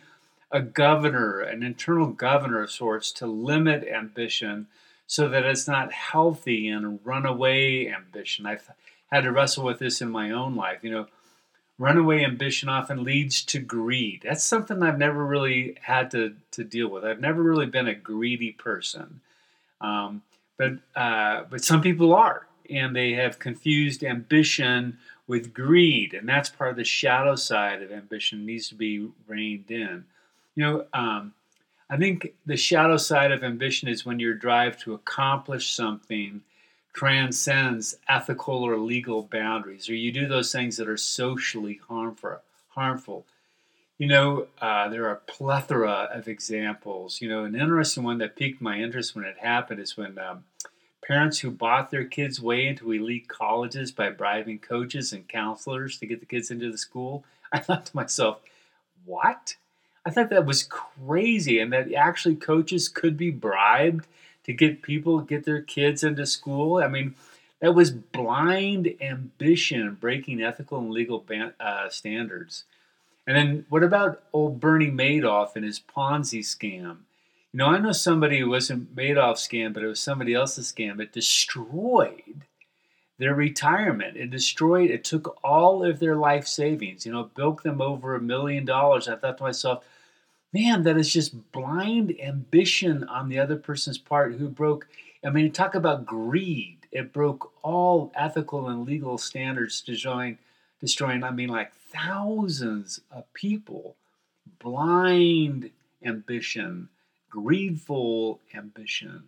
a 0.53 0.63
governor, 0.63 1.41
an 1.41 1.65
internal 1.65 2.07
governor 2.07 2.63
of 2.63 2.71
sorts, 2.71 3.11
to 3.13 3.27
limit 3.27 3.87
ambition 3.87 4.69
so 5.09 5.29
that 5.29 5.45
it's 5.45 5.67
not 5.67 5.93
healthy 5.93 6.69
and 6.69 7.01
runaway 7.05 7.89
ambition. 7.89 8.47
I've 8.47 8.71
had 9.11 9.25
to 9.25 9.33
wrestle 9.33 9.65
with 9.65 9.81
this 9.81 10.01
in 10.01 10.11
my 10.11 10.31
own 10.31 10.55
life. 10.55 10.85
You 10.85 10.93
know, 10.93 11.07
runaway 11.81 12.25
ambition 12.25 12.69
often 12.69 13.03
leads 13.03 13.43
to 13.47 13.59
greed. 13.59 14.23
That's 14.25 14.45
something 14.45 14.85
I've 14.85 14.99
never 14.99 15.27
really 15.27 15.77
had 15.83 16.13
to, 16.13 16.37
to 16.53 16.63
deal 16.63 16.87
with. 16.87 17.05
I've 17.05 17.21
never 17.21 17.43
really 17.43 17.67
been 17.67 17.89
a 17.89 17.95
greedy 17.95 18.53
person. 18.53 19.21
Um, 19.81 20.23
but, 20.57 20.73
uh, 20.95 21.45
but 21.51 21.65
some 21.65 21.81
people 21.81 22.15
are, 22.15 22.47
and 22.71 22.95
they 22.95 23.13
have 23.13 23.39
confused 23.39 24.05
ambition 24.05 24.99
with 25.27 25.55
greed, 25.55 26.15
and 26.15 26.29
that's 26.29 26.49
part 26.51 26.71
of 26.71 26.77
the 26.77 26.85
shadow 26.85 27.35
side 27.35 27.83
of 27.83 27.91
ambition 27.91 28.45
needs 28.45 28.69
to 28.69 28.75
be 28.75 29.09
reined 29.27 29.71
in. 29.71 30.05
You 30.55 30.65
know, 30.65 30.87
um, 30.93 31.35
I 31.89 31.97
think 31.97 32.35
the 32.47 32.57
shadow 32.57 32.97
side 32.97 33.33
of 33.33 33.43
ambition 33.43 33.89
is 33.89 34.05
when 34.05 34.19
your 34.19 34.35
drive 34.35 34.79
to 34.81 34.95
accomplish 34.95 35.73
something 35.73 36.43
transcends 36.93 37.97
ethical 38.09 38.63
or 38.63 38.77
legal 38.77 39.23
boundaries, 39.23 39.89
or 39.89 39.95
you 39.95 40.13
do 40.13 40.29
those 40.29 40.53
things 40.53 40.77
that 40.77 40.89
are 40.89 40.97
socially 40.97 41.81
harmful. 41.89 42.41
Harmful. 42.69 43.27
You 43.99 44.09
know, 44.09 44.49
uh, 44.61 44.89
there 44.89 45.05
are 45.05 45.13
a 45.13 45.17
plethora 45.33 46.09
of 46.13 46.27
examples. 46.27 47.21
You 47.21 47.29
know, 47.29 47.45
an 47.45 47.55
interesting 47.55 48.03
one 48.03 48.19
that 48.19 48.37
piqued 48.37 48.61
my 48.61 48.79
interest 48.79 49.15
when 49.15 49.25
it 49.25 49.39
happened 49.39 49.81
is 49.81 49.97
when 49.97 50.19
um, 50.19 50.45
parents 51.07 51.41
who 51.41 51.51
bought 51.51 51.91
their 51.91 52.05
kids' 52.05 52.41
way 52.41 52.67
into 52.67 52.91
elite 52.93 53.29
colleges 53.29 53.93
by 53.93 54.11
bribing 54.11 54.59
coaches 54.59 55.13
and 55.13 55.29
counselors 55.29 55.99
to 55.99 56.07
get 56.07 56.21
the 56.21 56.27
kids 56.27 56.51
into 56.51 56.73
the 56.73 56.79
school. 56.79 57.25
I 57.53 57.61
thought 57.61 57.87
to 57.87 57.97
myself, 57.97 58.41
what? 59.05 59.57
I 60.05 60.11
thought 60.11 60.31
that 60.31 60.47
was 60.47 60.65
crazy, 60.65 61.61
and 61.61 61.73
that 61.73 61.93
actually 61.95 62.37
coaches 62.37 62.89
could 62.89 63.17
be 63.17 63.31
bribed 63.31 64.07
to 64.45 64.53
get 64.53 64.83
people 64.83 65.21
get 65.21 65.45
their 65.45 65.63
kids 65.63 66.03
into 66.05 66.27
school. 66.27 66.79
I 66.79 66.89
mean, 66.89 67.15
that 67.61 67.75
was 67.75 67.91
blind 67.93 68.95
ambition, 69.01 69.97
breaking 70.01 70.43
ethical 70.43 70.79
and 70.79 70.91
legal 70.91 71.21
ban- 71.21 71.55
uh, 71.61 71.89
standards. 71.89 72.65
And 73.27 73.37
then 73.37 73.67
what 73.69 73.83
about 73.83 74.23
old 74.33 74.61
Bernie 74.61 74.91
Madoff 74.91 75.57
and 75.57 75.65
his 75.65 75.81
Ponzi 75.81 76.41
scam? 76.41 76.99
You 77.53 77.59
know, 77.59 77.67
I 77.67 77.79
know 77.79 77.93
somebody 77.93 78.41
who 78.41 78.51
wasn't 78.51 78.95
Madoff's 78.95 79.47
scam, 79.47 79.73
but 79.73 79.83
it 79.83 79.87
was 79.87 80.01
somebody 80.01 80.35
else's 80.35 80.73
scam. 80.73 81.01
It 81.01 81.13
destroyed 81.13 82.43
their 83.19 83.35
retirement. 83.35 84.17
It 84.17 84.31
destroyed, 84.31 84.91
it 84.91 85.05
took 85.05 85.39
all 85.45 85.85
of 85.85 86.01
their 86.01 86.17
life 86.17 86.47
savings, 86.47 87.07
you 87.07 87.13
know, 87.13 87.31
bilked 87.35 87.63
them 87.63 87.81
over 87.81 88.15
a 88.15 88.21
million 88.21 88.65
dollars. 88.65 89.09
I 89.09 89.17
thought 89.17 89.39
to 89.39 89.45
myself, 89.45 89.85
man, 90.53 90.83
that 90.83 90.97
is 90.97 91.13
just 91.13 91.53
blind 91.53 92.15
ambition 92.21 93.05
on 93.05 93.29
the 93.29 93.39
other 93.39 93.57
person's 93.57 93.99
part 93.99 94.35
who 94.35 94.49
broke. 94.49 94.89
I 95.25 95.31
mean, 95.31 95.53
talk 95.53 95.75
about 95.75 96.07
greed. 96.07 96.79
It 96.93 97.13
broke 97.13 97.53
all 97.63 98.13
ethical 98.15 98.69
and 98.69 98.87
legal 98.87 99.17
standards, 99.19 99.81
destroying, 99.81 100.39
destroying. 100.85 101.25
I 101.25 101.31
mean, 101.31 101.49
like 101.49 101.73
thousands 101.75 103.01
of 103.11 103.33
people. 103.33 103.97
Blind 104.59 105.71
ambition, 106.05 106.89
greedful 107.31 108.41
ambition. 108.55 109.25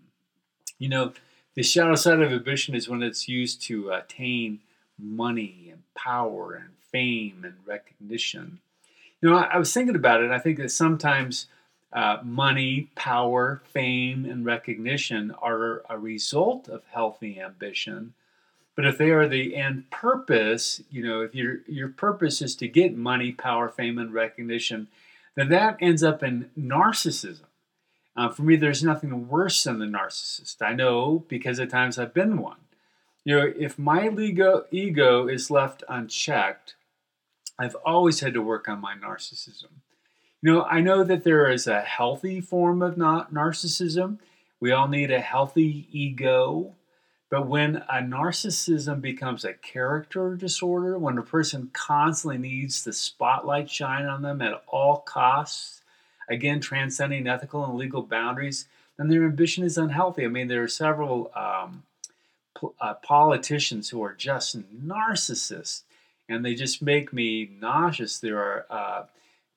You 0.78 0.88
know, 0.88 1.12
the 1.54 1.62
shadow 1.62 1.94
side 1.94 2.20
of 2.20 2.32
ambition 2.32 2.74
is 2.74 2.88
when 2.88 3.02
it's 3.02 3.28
used 3.28 3.62
to 3.62 3.90
attain 3.90 4.60
money 4.98 5.68
and 5.72 5.82
power 5.94 6.54
and 6.54 6.70
fame 6.92 7.42
and 7.44 7.54
recognition. 7.64 8.60
You 9.20 9.30
know, 9.30 9.36
I, 9.36 9.44
I 9.44 9.58
was 9.58 9.72
thinking 9.72 9.96
about 9.96 10.22
it. 10.22 10.30
I 10.30 10.38
think 10.38 10.58
that 10.58 10.70
sometimes 10.70 11.46
uh, 11.92 12.18
money, 12.22 12.90
power, 12.94 13.62
fame, 13.72 14.26
and 14.26 14.44
recognition 14.44 15.34
are 15.40 15.82
a 15.88 15.98
result 15.98 16.68
of 16.68 16.82
healthy 16.90 17.40
ambition. 17.40 18.12
But 18.76 18.84
if 18.84 18.98
they 18.98 19.10
are 19.10 19.26
the 19.26 19.56
end 19.56 19.90
purpose, 19.90 20.82
you 20.90 21.02
know, 21.02 21.22
if 21.22 21.34
your 21.34 21.60
your 21.66 21.88
purpose 21.88 22.42
is 22.42 22.54
to 22.56 22.68
get 22.68 22.96
money, 22.96 23.32
power, 23.32 23.68
fame, 23.68 23.98
and 23.98 24.12
recognition, 24.12 24.88
then 25.34 25.48
that 25.48 25.78
ends 25.80 26.02
up 26.02 26.22
in 26.22 26.50
narcissism. 26.58 27.46
Uh, 28.16 28.28
for 28.28 28.42
me, 28.42 28.56
there's 28.56 28.82
nothing 28.82 29.28
worse 29.28 29.64
than 29.64 29.78
the 29.78 29.86
narcissist. 29.86 30.56
I 30.60 30.72
know 30.72 31.24
because 31.28 31.58
at 31.58 31.70
times 31.70 31.98
I've 31.98 32.14
been 32.14 32.38
one. 32.38 32.56
You 33.24 33.36
know, 33.36 33.52
if 33.58 33.78
my 33.78 34.08
ego, 34.08 34.66
ego 34.70 35.26
is 35.26 35.50
left 35.50 35.82
unchecked, 35.88 36.76
I've 37.58 37.74
always 37.84 38.20
had 38.20 38.34
to 38.34 38.42
work 38.42 38.68
on 38.68 38.80
my 38.80 38.94
narcissism. 38.94 39.70
You 40.42 40.52
know, 40.52 40.62
I 40.62 40.80
know 40.80 41.02
that 41.02 41.24
there 41.24 41.50
is 41.50 41.66
a 41.66 41.80
healthy 41.80 42.40
form 42.40 42.82
of 42.82 42.96
not 42.96 43.34
narcissism. 43.34 44.18
We 44.60 44.70
all 44.70 44.88
need 44.88 45.10
a 45.10 45.20
healthy 45.20 45.88
ego. 45.90 46.74
But 47.28 47.48
when 47.48 47.76
a 47.88 47.96
narcissism 47.96 49.00
becomes 49.00 49.44
a 49.44 49.54
character 49.54 50.36
disorder, 50.36 50.96
when 50.98 51.18
a 51.18 51.22
person 51.22 51.70
constantly 51.72 52.38
needs 52.38 52.84
the 52.84 52.92
spotlight 52.92 53.68
shine 53.68 54.06
on 54.06 54.22
them 54.22 54.40
at 54.40 54.62
all 54.68 54.98
costs, 54.98 55.82
again, 56.28 56.60
transcending 56.60 57.26
ethical 57.26 57.64
and 57.64 57.74
legal 57.74 58.02
boundaries, 58.02 58.68
then 58.96 59.08
their 59.08 59.24
ambition 59.24 59.64
is 59.64 59.76
unhealthy. 59.76 60.24
I 60.24 60.28
mean, 60.28 60.48
there 60.48 60.62
are 60.62 60.68
several 60.68 61.32
um, 61.34 61.82
uh, 62.80 62.94
politicians 62.94 63.90
who 63.90 64.02
are 64.02 64.14
just 64.14 64.56
narcissists 64.86 65.82
and 66.28 66.44
they 66.44 66.54
just 66.54 66.82
make 66.82 67.12
me 67.12 67.50
nauseous. 67.60 68.18
There 68.18 68.38
are 68.38 68.66
uh, 68.70 69.04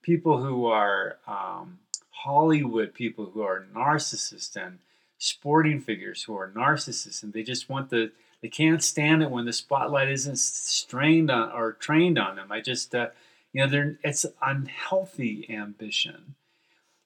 people 0.01 0.43
who 0.43 0.65
are 0.65 1.17
um, 1.27 1.79
Hollywood 2.11 2.93
people 2.93 3.31
who 3.33 3.41
are 3.41 3.65
narcissists 3.73 4.55
and 4.55 4.79
sporting 5.19 5.81
figures 5.81 6.23
who 6.23 6.35
are 6.35 6.49
narcissists, 6.49 7.21
and 7.21 7.31
they 7.33 7.43
just 7.43 7.69
want 7.69 7.91
the 7.91 8.11
they 8.41 8.47
can't 8.47 8.81
stand 8.81 9.21
it 9.21 9.29
when 9.29 9.45
the 9.45 9.53
spotlight 9.53 10.09
isn't 10.09 10.39
strained 10.39 11.29
on 11.29 11.51
or 11.51 11.73
trained 11.73 12.17
on 12.17 12.37
them. 12.37 12.51
I 12.51 12.61
just 12.61 12.95
uh, 12.95 13.09
you 13.53 13.61
know 13.61 13.69
they're 13.69 13.99
it's 14.03 14.25
unhealthy 14.41 15.45
ambition. 15.49 16.35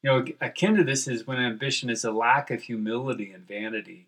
You 0.01 0.09
know, 0.09 0.25
akin 0.41 0.75
to 0.75 0.83
this 0.83 1.07
is 1.07 1.27
when 1.27 1.39
ambition 1.39 1.89
is 1.89 2.03
a 2.03 2.11
lack 2.11 2.51
of 2.51 2.61
humility 2.61 3.31
and 3.31 3.47
vanity. 3.47 4.07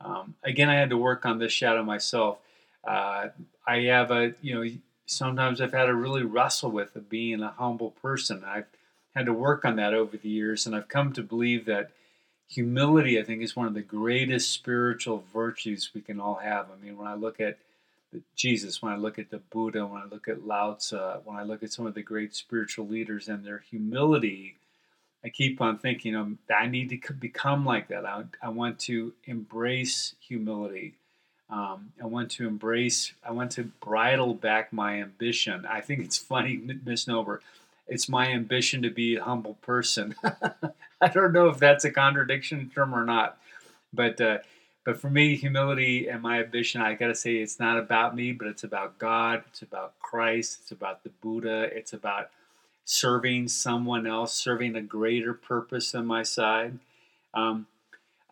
Um, 0.00 0.34
again, 0.44 0.68
I 0.68 0.74
had 0.74 0.90
to 0.90 0.96
work 0.96 1.24
on 1.24 1.38
this 1.38 1.52
shadow 1.52 1.82
myself. 1.82 2.38
Uh, 2.86 3.28
I 3.66 3.78
have 3.82 4.10
a, 4.10 4.34
you 4.42 4.54
know, 4.54 4.70
sometimes 5.06 5.60
I've 5.60 5.72
had 5.72 5.86
to 5.86 5.94
really 5.94 6.24
wrestle 6.24 6.70
with 6.70 7.08
being 7.08 7.42
a 7.42 7.50
humble 7.50 7.92
person. 7.92 8.42
I've 8.44 8.66
had 9.14 9.26
to 9.26 9.32
work 9.32 9.64
on 9.64 9.76
that 9.76 9.94
over 9.94 10.16
the 10.16 10.28
years, 10.28 10.66
and 10.66 10.74
I've 10.74 10.88
come 10.88 11.12
to 11.12 11.22
believe 11.22 11.64
that 11.66 11.92
humility, 12.48 13.18
I 13.18 13.22
think, 13.22 13.42
is 13.42 13.56
one 13.56 13.66
of 13.66 13.74
the 13.74 13.82
greatest 13.82 14.50
spiritual 14.50 15.24
virtues 15.32 15.90
we 15.94 16.00
can 16.00 16.20
all 16.20 16.36
have. 16.36 16.66
I 16.70 16.84
mean, 16.84 16.96
when 16.96 17.08
I 17.08 17.14
look 17.14 17.40
at 17.40 17.58
Jesus, 18.34 18.80
when 18.80 18.92
I 18.92 18.96
look 18.96 19.18
at 19.18 19.30
the 19.30 19.38
Buddha, 19.38 19.84
when 19.86 20.00
I 20.00 20.06
look 20.06 20.28
at 20.28 20.46
Lao 20.46 20.74
Tzu, 20.74 21.20
when 21.24 21.36
I 21.36 21.42
look 21.42 21.62
at 21.62 21.72
some 21.72 21.86
of 21.86 21.94
the 21.94 22.02
great 22.02 22.34
spiritual 22.34 22.86
leaders 22.86 23.28
and 23.28 23.44
their 23.44 23.62
humility, 23.70 24.56
I 25.24 25.28
keep 25.28 25.60
on 25.60 25.78
thinking, 25.78 26.14
um, 26.14 26.38
I 26.54 26.66
need 26.66 26.88
to 26.90 27.12
become 27.12 27.64
like 27.64 27.88
that. 27.88 28.06
I, 28.06 28.24
I 28.42 28.48
want 28.50 28.78
to 28.80 29.12
embrace 29.24 30.14
humility. 30.20 30.94
Um, 31.50 31.92
I 32.02 32.06
want 32.06 32.30
to 32.32 32.46
embrace, 32.46 33.12
I 33.24 33.32
want 33.32 33.52
to 33.52 33.64
bridle 33.64 34.34
back 34.34 34.72
my 34.72 35.00
ambition. 35.00 35.66
I 35.66 35.80
think 35.80 36.04
it's 36.04 36.18
funny 36.18 36.56
misnomer. 36.84 37.40
It's 37.88 38.08
my 38.08 38.28
ambition 38.28 38.82
to 38.82 38.90
be 38.90 39.16
a 39.16 39.24
humble 39.24 39.54
person. 39.54 40.14
I 41.00 41.08
don't 41.08 41.32
know 41.32 41.48
if 41.48 41.58
that's 41.58 41.84
a 41.84 41.90
contradiction 41.90 42.70
term 42.74 42.94
or 42.94 43.04
not, 43.04 43.38
but 43.92 44.20
uh, 44.20 44.38
but 44.86 45.00
for 45.00 45.10
me, 45.10 45.34
humility 45.34 46.08
and 46.08 46.22
my 46.22 46.38
ambition, 46.40 46.80
I 46.80 46.94
got 46.94 47.08
to 47.08 47.14
say, 47.14 47.36
it's 47.36 47.58
not 47.58 47.76
about 47.76 48.14
me, 48.14 48.30
but 48.30 48.46
it's 48.46 48.62
about 48.62 48.98
God. 48.98 49.42
It's 49.48 49.62
about 49.62 49.98
Christ. 49.98 50.60
It's 50.62 50.70
about 50.70 51.02
the 51.02 51.10
Buddha. 51.10 51.68
It's 51.76 51.92
about 51.92 52.30
serving 52.84 53.48
someone 53.48 54.06
else, 54.06 54.32
serving 54.32 54.76
a 54.76 54.80
greater 54.80 55.34
purpose 55.34 55.90
than 55.90 56.06
my 56.06 56.22
side. 56.22 56.78
Um, 57.34 57.66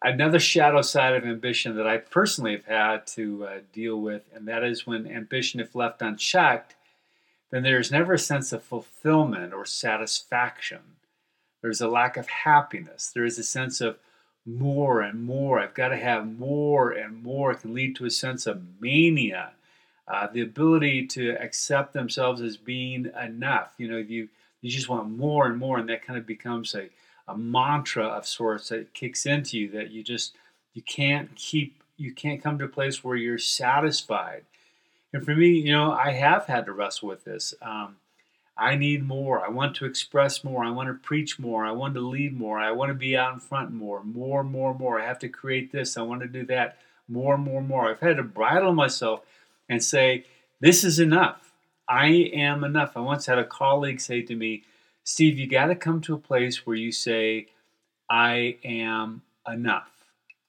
another 0.00 0.38
shadow 0.38 0.80
side 0.80 1.14
of 1.14 1.24
ambition 1.24 1.76
that 1.76 1.88
I 1.88 1.96
personally 1.96 2.52
have 2.52 2.66
had 2.66 3.06
to 3.08 3.46
uh, 3.46 3.58
deal 3.72 4.00
with, 4.00 4.22
and 4.32 4.46
that 4.46 4.62
is 4.62 4.86
when 4.86 5.08
ambition, 5.08 5.58
if 5.58 5.74
left 5.74 6.02
unchecked, 6.02 6.76
then 7.54 7.62
there's 7.62 7.92
never 7.92 8.14
a 8.14 8.18
sense 8.18 8.52
of 8.52 8.64
fulfillment 8.64 9.54
or 9.54 9.64
satisfaction. 9.64 10.80
There's 11.62 11.80
a 11.80 11.86
lack 11.86 12.16
of 12.16 12.26
happiness. 12.26 13.12
There 13.14 13.24
is 13.24 13.38
a 13.38 13.44
sense 13.44 13.80
of 13.80 13.98
more 14.44 15.00
and 15.00 15.24
more. 15.24 15.60
I've 15.60 15.72
got 15.72 15.88
to 15.88 15.96
have 15.96 16.26
more 16.26 16.90
and 16.90 17.22
more. 17.22 17.52
It 17.52 17.60
can 17.60 17.72
lead 17.72 17.94
to 17.96 18.06
a 18.06 18.10
sense 18.10 18.48
of 18.48 18.80
mania. 18.80 19.52
Uh, 20.08 20.26
the 20.26 20.40
ability 20.40 21.06
to 21.06 21.30
accept 21.40 21.92
themselves 21.92 22.42
as 22.42 22.56
being 22.56 23.10
enough. 23.22 23.72
You 23.78 23.88
know, 23.88 23.98
you 23.98 24.28
you 24.60 24.70
just 24.70 24.88
want 24.88 25.08
more 25.08 25.46
and 25.46 25.56
more, 25.56 25.78
and 25.78 25.88
that 25.88 26.04
kind 26.04 26.18
of 26.18 26.26
becomes 26.26 26.74
a, 26.74 26.88
a 27.28 27.38
mantra 27.38 28.04
of 28.04 28.26
sorts 28.26 28.70
that 28.70 28.94
kicks 28.94 29.26
into 29.26 29.58
you 29.58 29.70
that 29.70 29.90
you 29.90 30.02
just 30.02 30.34
you 30.74 30.82
can't 30.82 31.34
keep 31.36 31.82
you 31.96 32.12
can't 32.12 32.42
come 32.42 32.58
to 32.58 32.64
a 32.64 32.68
place 32.68 33.04
where 33.04 33.16
you're 33.16 33.38
satisfied. 33.38 34.44
And 35.14 35.24
for 35.24 35.36
me, 35.36 35.50
you 35.50 35.70
know, 35.70 35.92
I 35.92 36.10
have 36.10 36.46
had 36.46 36.66
to 36.66 36.72
wrestle 36.72 37.06
with 37.06 37.22
this. 37.22 37.54
Um, 37.62 37.98
I 38.58 38.74
need 38.74 39.06
more. 39.06 39.46
I 39.46 39.48
want 39.48 39.76
to 39.76 39.84
express 39.84 40.42
more. 40.42 40.64
I 40.64 40.70
want 40.70 40.88
to 40.88 40.94
preach 40.94 41.38
more. 41.38 41.64
I 41.64 41.70
want 41.70 41.94
to 41.94 42.00
lead 42.00 42.36
more. 42.36 42.58
I 42.58 42.72
want 42.72 42.90
to 42.90 42.94
be 42.94 43.16
out 43.16 43.32
in 43.32 43.38
front 43.38 43.70
more. 43.70 44.02
More, 44.02 44.42
more, 44.42 44.74
more. 44.74 45.00
I 45.00 45.06
have 45.06 45.20
to 45.20 45.28
create 45.28 45.70
this. 45.70 45.96
I 45.96 46.02
want 46.02 46.22
to 46.22 46.26
do 46.26 46.44
that. 46.46 46.78
More, 47.06 47.38
more, 47.38 47.62
more. 47.62 47.88
I've 47.88 48.00
had 48.00 48.16
to 48.16 48.24
bridle 48.24 48.72
myself 48.72 49.20
and 49.68 49.82
say, 49.84 50.24
this 50.58 50.82
is 50.82 50.98
enough. 50.98 51.52
I 51.88 52.06
am 52.08 52.64
enough. 52.64 52.96
I 52.96 53.00
once 53.00 53.26
had 53.26 53.38
a 53.38 53.44
colleague 53.44 54.00
say 54.00 54.20
to 54.22 54.34
me, 54.34 54.64
Steve, 55.04 55.38
you 55.38 55.46
got 55.46 55.66
to 55.66 55.76
come 55.76 56.00
to 56.00 56.14
a 56.14 56.18
place 56.18 56.66
where 56.66 56.76
you 56.76 56.90
say, 56.90 57.46
I 58.10 58.58
am 58.64 59.22
enough. 59.46 59.92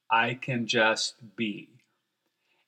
I 0.09 0.33
can 0.33 0.65
just 0.65 1.13
be 1.35 1.69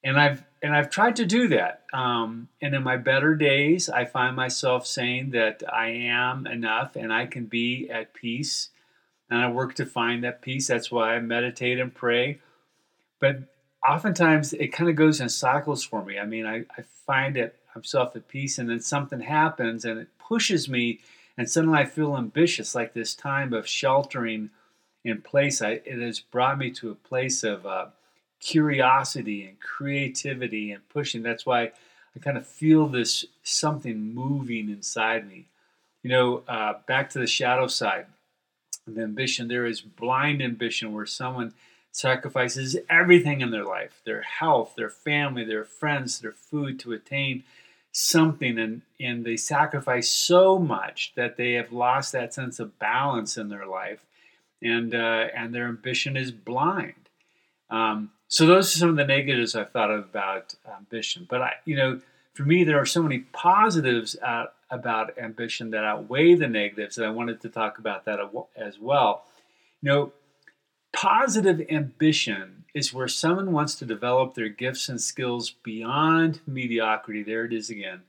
and 0.07 0.17
I've 0.17 0.43
and 0.61 0.75
I've 0.75 0.89
tried 0.89 1.15
to 1.17 1.25
do 1.25 1.47
that. 1.49 1.83
Um, 1.93 2.49
and 2.61 2.73
in 2.73 2.83
my 2.83 2.97
better 2.97 3.35
days, 3.35 3.89
I 3.89 4.05
find 4.05 4.35
myself 4.35 4.85
saying 4.85 5.31
that 5.31 5.63
I 5.71 5.87
am 5.89 6.47
enough 6.47 6.95
and 6.95 7.13
I 7.13 7.25
can 7.25 7.45
be 7.45 7.89
at 7.89 8.13
peace. 8.13 8.69
And 9.29 9.41
I 9.41 9.51
work 9.51 9.75
to 9.75 9.85
find 9.85 10.23
that 10.23 10.41
peace. 10.41 10.67
That's 10.67 10.89
why 10.91 11.15
I 11.15 11.19
meditate 11.19 11.79
and 11.79 11.93
pray. 11.93 12.39
But 13.19 13.39
oftentimes 13.87 14.53
it 14.53 14.73
kind 14.73 14.89
of 14.89 14.95
goes 14.95 15.19
in 15.19 15.29
cycles 15.29 15.83
for 15.83 16.03
me. 16.03 16.17
I 16.17 16.25
mean, 16.25 16.45
I, 16.45 16.65
I 16.77 16.83
find 17.05 17.37
it 17.37 17.55
myself 17.75 18.15
at 18.15 18.27
peace, 18.27 18.57
and 18.57 18.69
then 18.69 18.79
something 18.79 19.21
happens 19.21 19.85
and 19.85 19.99
it 19.99 20.07
pushes 20.17 20.67
me, 20.67 20.99
and 21.37 21.49
suddenly 21.49 21.79
I 21.79 21.85
feel 21.85 22.17
ambitious, 22.17 22.73
like 22.73 22.93
this 22.93 23.13
time 23.13 23.53
of 23.53 23.67
sheltering 23.67 24.49
in 25.03 25.21
place. 25.21 25.61
I, 25.61 25.81
it 25.85 26.01
has 26.01 26.19
brought 26.19 26.57
me 26.57 26.71
to 26.71 26.89
a 26.89 26.95
place 26.95 27.43
of 27.43 27.65
uh, 27.65 27.87
curiosity 28.39 29.45
and 29.45 29.59
creativity 29.59 30.71
and 30.71 30.87
pushing. 30.89 31.23
That's 31.23 31.45
why 31.45 31.71
I 32.15 32.19
kind 32.19 32.37
of 32.37 32.47
feel 32.47 32.87
this 32.87 33.25
something 33.43 34.13
moving 34.13 34.69
inside 34.69 35.27
me. 35.27 35.45
You 36.03 36.11
know, 36.11 36.43
uh, 36.47 36.75
back 36.87 37.09
to 37.11 37.19
the 37.19 37.27
shadow 37.27 37.67
side 37.67 38.05
of 38.87 38.97
ambition, 38.97 39.47
there 39.47 39.65
is 39.65 39.81
blind 39.81 40.41
ambition 40.41 40.93
where 40.93 41.05
someone 41.05 41.53
sacrifices 41.91 42.77
everything 42.89 43.41
in 43.41 43.51
their 43.51 43.65
life 43.65 44.01
their 44.05 44.21
health, 44.21 44.73
their 44.77 44.89
family, 44.89 45.43
their 45.43 45.65
friends, 45.65 46.19
their 46.19 46.31
food 46.31 46.79
to 46.79 46.93
attain 46.93 47.43
something 47.91 48.59
and, 48.59 48.81
and 48.99 49.25
they 49.25 49.35
sacrifice 49.35 50.07
so 50.07 50.59
much 50.59 51.13
that 51.15 51.35
they 51.37 51.53
have 51.53 51.71
lost 51.71 52.11
that 52.11 52.31
sense 52.33 52.59
of 52.59 52.77
balance 52.77 53.37
in 53.37 53.49
their 53.49 53.65
life 53.65 54.05
and 54.61 54.93
uh, 54.93 55.27
and 55.35 55.53
their 55.53 55.67
ambition 55.67 56.15
is 56.15 56.31
blind 56.31 57.09
um, 57.71 58.11
so 58.27 58.45
those 58.45 58.75
are 58.75 58.79
some 58.79 58.89
of 58.89 58.95
the 58.95 59.05
negatives 59.05 59.55
I've 59.55 59.71
thought 59.71 59.91
about 59.91 60.55
ambition. 60.75 61.25
But 61.29 61.41
I, 61.41 61.53
you 61.65 61.75
know, 61.75 62.01
for 62.33 62.43
me, 62.43 62.63
there 62.63 62.79
are 62.79 62.85
so 62.85 63.01
many 63.01 63.19
positives 63.19 64.15
uh, 64.21 64.45
about 64.69 65.17
ambition 65.17 65.71
that 65.71 65.83
outweigh 65.83 66.35
the 66.35 66.47
negatives, 66.47 66.95
that 66.95 67.05
I 67.05 67.09
wanted 67.09 67.41
to 67.41 67.49
talk 67.49 67.79
about 67.79 68.05
that 68.05 68.19
as 68.55 68.79
well. 68.79 69.23
You 69.81 69.89
know, 69.89 70.11
positive 70.91 71.61
ambition 71.69 72.65
is 72.73 72.93
where 72.93 73.07
someone 73.07 73.51
wants 73.51 73.75
to 73.75 73.85
develop 73.85 74.33
their 74.33 74.49
gifts 74.49 74.89
and 74.89 75.01
skills 75.01 75.51
beyond 75.63 76.41
mediocrity. 76.45 77.23
There 77.23 77.45
it 77.45 77.53
is 77.53 77.69
again. 77.69 78.01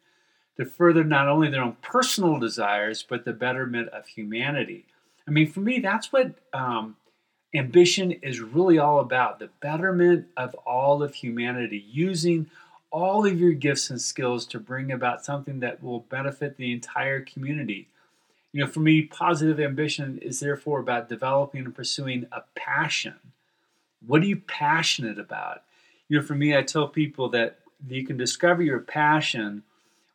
To 0.57 0.65
further 0.65 1.05
not 1.05 1.29
only 1.29 1.49
their 1.49 1.63
own 1.63 1.77
personal 1.81 2.39
desires, 2.41 3.05
but 3.09 3.25
the 3.25 3.33
betterment 3.33 3.89
of 3.91 4.09
humanity. 4.09 4.87
I 5.27 5.31
mean, 5.31 5.51
for 5.51 5.61
me, 5.61 5.79
that's 5.79 6.13
what 6.13 6.35
um, 6.53 6.97
Ambition 7.55 8.13
is 8.13 8.41
really 8.41 8.79
all 8.79 9.01
about 9.01 9.39
the 9.39 9.49
betterment 9.61 10.27
of 10.37 10.55
all 10.67 11.03
of 11.03 11.15
humanity, 11.15 11.85
using 11.91 12.51
all 12.91 13.25
of 13.25 13.41
your 13.41 13.53
gifts 13.53 13.91
and 13.91 14.01
skills 14.01 14.47
to 14.47 14.59
bring 14.59 14.93
about 14.93 15.25
something 15.25 15.61
that 15.61 15.83
will 15.83 16.01
benefit 16.01 16.57
the 16.57 16.73
entire 16.73 17.21
community. 17.21 17.89
You 18.53 18.65
know, 18.65 18.71
for 18.71 18.81
me, 18.81 19.03
positive 19.03 19.61
ambition 19.61 20.19
is 20.19 20.41
therefore 20.41 20.81
about 20.81 21.09
developing 21.09 21.65
and 21.65 21.75
pursuing 21.75 22.27
a 22.33 22.43
passion. 22.55 23.15
What 24.07 24.23
are 24.23 24.27
you 24.27 24.37
passionate 24.37 25.19
about? 25.19 25.63
You 26.09 26.19
know, 26.19 26.25
for 26.25 26.35
me, 26.35 26.57
I 26.57 26.63
tell 26.63 26.89
people 26.89 27.29
that 27.31 27.59
you 27.89 28.07
can 28.07 28.17
discover 28.17 28.63
your 28.63 28.81
passion 28.81 29.63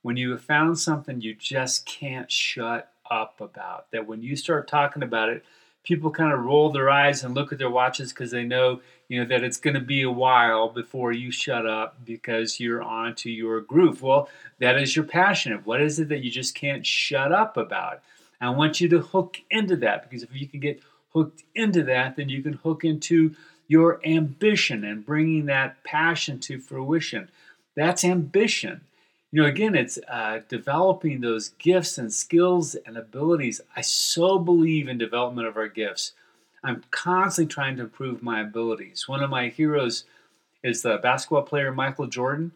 when 0.02 0.18
you 0.18 0.32
have 0.32 0.42
found 0.42 0.80
something 0.80 1.22
you 1.22 1.34
just 1.36 1.86
can't 1.86 2.32
shut 2.32 2.92
up 3.10 3.40
about. 3.42 3.92
That 3.92 4.08
when 4.08 4.22
you 4.22 4.36
start 4.36 4.68
talking 4.68 5.04
about 5.04 5.30
it, 5.30 5.44
people 5.84 6.12
kind 6.12 6.34
of 6.34 6.44
roll 6.44 6.72
their 6.72 6.90
eyes 6.90 7.24
and 7.24 7.36
look 7.36 7.52
at 7.52 7.60
their 7.60 7.70
watches 7.70 8.12
because 8.12 8.32
they 8.32 8.44
know 8.44 8.82
you 9.10 9.20
know 9.20 9.28
that 9.28 9.44
it's 9.44 9.58
going 9.58 9.74
to 9.74 9.82
be 9.82 10.02
a 10.02 10.12
while 10.12 10.70
before 10.70 11.12
you 11.12 11.30
shut 11.32 11.68
up 11.68 11.98
because 12.06 12.60
you're 12.60 12.82
on 12.82 13.14
to 13.16 13.30
your 13.30 13.62
groove. 13.62 14.02
Well 14.02 14.30
that 14.60 14.78
is 14.78 14.96
your 14.96 15.06
passion. 15.06 15.54
What 15.64 15.82
is 15.82 16.00
it 16.00 16.10
that 16.10 16.24
you 16.24 16.32
just 16.32 16.56
can't 16.56 16.86
shut 16.86 17.32
up 17.32 17.58
about? 17.58 18.02
I 18.42 18.50
want 18.50 18.82
you 18.82 18.90
to 18.90 19.00
hook 19.00 19.38
into 19.50 19.78
that 19.78 20.04
because 20.04 20.24
if 20.24 20.30
you 20.34 20.48
can 20.48 20.60
get 20.60 20.82
hooked 21.14 21.44
into 21.56 21.84
that 21.84 22.16
then 22.16 22.30
you 22.30 22.42
can 22.42 22.54
hook 22.54 22.84
into 22.84 23.36
your 23.68 24.00
ambition 24.06 24.84
and 24.84 25.06
bringing 25.06 25.46
that 25.46 25.84
passion 25.84 26.40
to 26.40 26.60
fruition. 26.60 27.30
That's 27.76 28.04
ambition 28.04 28.82
you 29.34 29.42
know, 29.42 29.48
again, 29.48 29.74
it's 29.74 29.98
uh, 30.08 30.42
developing 30.48 31.22
those 31.22 31.50
gifts 31.58 31.98
and 31.98 32.14
skills 32.14 32.76
and 32.86 32.96
abilities. 32.96 33.62
I 33.76 33.82
so 33.82 34.38
believe 34.38 34.88
in 34.88 35.00
development 35.00 35.48
of 35.48 35.58
our 35.58 35.68
gifts. 35.68 36.14
I'm 36.64 36.84
constantly 36.92 37.52
trying 37.52 37.78
to 37.78 37.82
improve 37.82 38.22
my 38.22 38.42
abilities. 38.42 39.08
One 39.08 39.24
of 39.24 39.32
my 39.32 39.48
heroes 39.48 40.04
is 40.62 40.84
the 40.84 41.00
basketball 41.02 41.42
player 41.42 41.72
Michael 41.72 42.06
Jordan. 42.06 42.52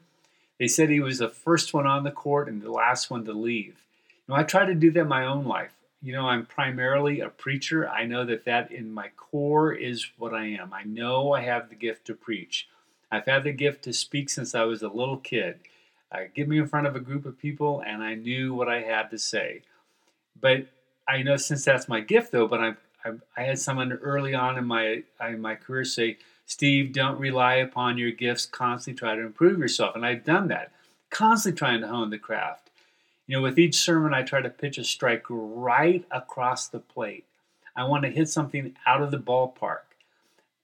They 0.60 0.68
said 0.68 0.92
he 0.92 1.00
was 1.00 1.18
the 1.18 1.30
first 1.30 1.74
one 1.74 1.88
on 1.88 2.04
the 2.04 2.12
court 2.12 2.48
and 2.48 2.62
the 2.62 2.72
last 2.72 3.10
one 3.10 3.26
to 3.26 3.34
leave. 3.34 3.84
You 4.28 4.36
know, 4.36 4.36
I 4.36 4.44
try 4.44 4.64
to 4.64 4.76
do 4.76 4.92
that 4.92 5.02
in 5.02 5.08
my 5.08 5.26
own 5.26 5.46
life. 5.46 5.74
You 6.04 6.14
know, 6.14 6.28
I'm 6.28 6.46
primarily 6.46 7.22
a 7.22 7.30
preacher. 7.30 7.90
I 7.90 8.06
know 8.06 8.24
that 8.26 8.46
that 8.46 8.72
in 8.72 8.94
my 8.94 9.08
core 9.18 9.74
is 9.74 10.12
what 10.20 10.36
I 10.36 10.46
am. 10.46 10.72
I 10.74 10.84
know 10.84 11.32
I 11.32 11.42
have 11.42 11.70
the 11.70 11.76
gift 11.76 12.06
to 12.06 12.14
preach. 12.14 12.68
I've 13.12 13.26
had 13.26 13.46
the 13.46 13.52
gift 13.52 13.84
to 13.86 13.94
speak 13.94 14.30
since 14.30 14.54
I 14.54 14.66
was 14.66 14.84
a 14.84 14.90
little 14.90 15.18
kid. 15.18 15.58
Uh, 16.12 16.22
get 16.34 16.48
me 16.48 16.58
in 16.58 16.68
front 16.68 16.88
of 16.88 16.96
a 16.96 17.02
group 17.02 17.26
of 17.26 17.38
people, 17.38 17.84
and 17.86 18.02
I 18.02 18.16
knew 18.16 18.54
what 18.54 18.70
I 18.70 18.82
had 18.82 19.10
to 19.12 19.18
say. 19.18 19.64
But 20.40 20.68
I 21.08 21.22
know 21.22 21.38
since 21.38 21.66
that's 21.66 21.90
my 21.90 22.00
gift, 22.00 22.32
though. 22.32 22.48
But 22.48 22.62
I, 22.62 22.74
I, 23.04 23.12
I 23.36 23.44
had 23.44 23.60
someone 23.60 23.92
early 23.92 24.34
on 24.34 24.58
in 24.58 24.66
my 24.66 25.04
in 25.22 25.42
my 25.42 25.56
career 25.56 25.84
say, 25.84 26.18
Steve, 26.46 26.94
don't 26.94 27.20
rely 27.20 27.56
upon 27.56 27.98
your 27.98 28.12
gifts. 28.12 28.46
Constantly 28.46 28.98
try 28.98 29.16
to 29.16 29.22
improve 29.22 29.60
yourself. 29.60 29.96
And 29.96 30.06
I've 30.06 30.24
done 30.24 30.48
that, 30.48 30.72
constantly 31.10 31.58
trying 31.58 31.82
to 31.82 31.88
hone 31.88 32.10
the 32.10 32.18
craft. 32.18 32.70
You 33.26 33.36
know, 33.36 33.42
with 33.42 33.60
each 33.60 33.76
sermon, 33.76 34.14
I 34.14 34.24
try 34.24 34.42
to 34.42 34.50
pitch 34.50 34.78
a 34.78 34.86
strike 34.86 35.26
right 35.30 36.06
across 36.10 36.70
the 36.70 36.80
plate. 36.80 37.26
I 37.76 37.84
want 37.84 38.04
to 38.04 38.10
hit 38.10 38.30
something 38.30 38.76
out 38.86 39.02
of 39.02 39.12
the 39.12 39.18
ballpark. 39.20 39.82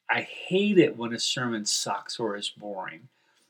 I 0.10 0.22
hate 0.22 0.78
it 0.78 0.98
when 0.98 1.14
a 1.14 1.20
sermon 1.20 1.66
sucks 1.66 2.20
or 2.20 2.38
is 2.38 2.50
boring. 2.50 3.10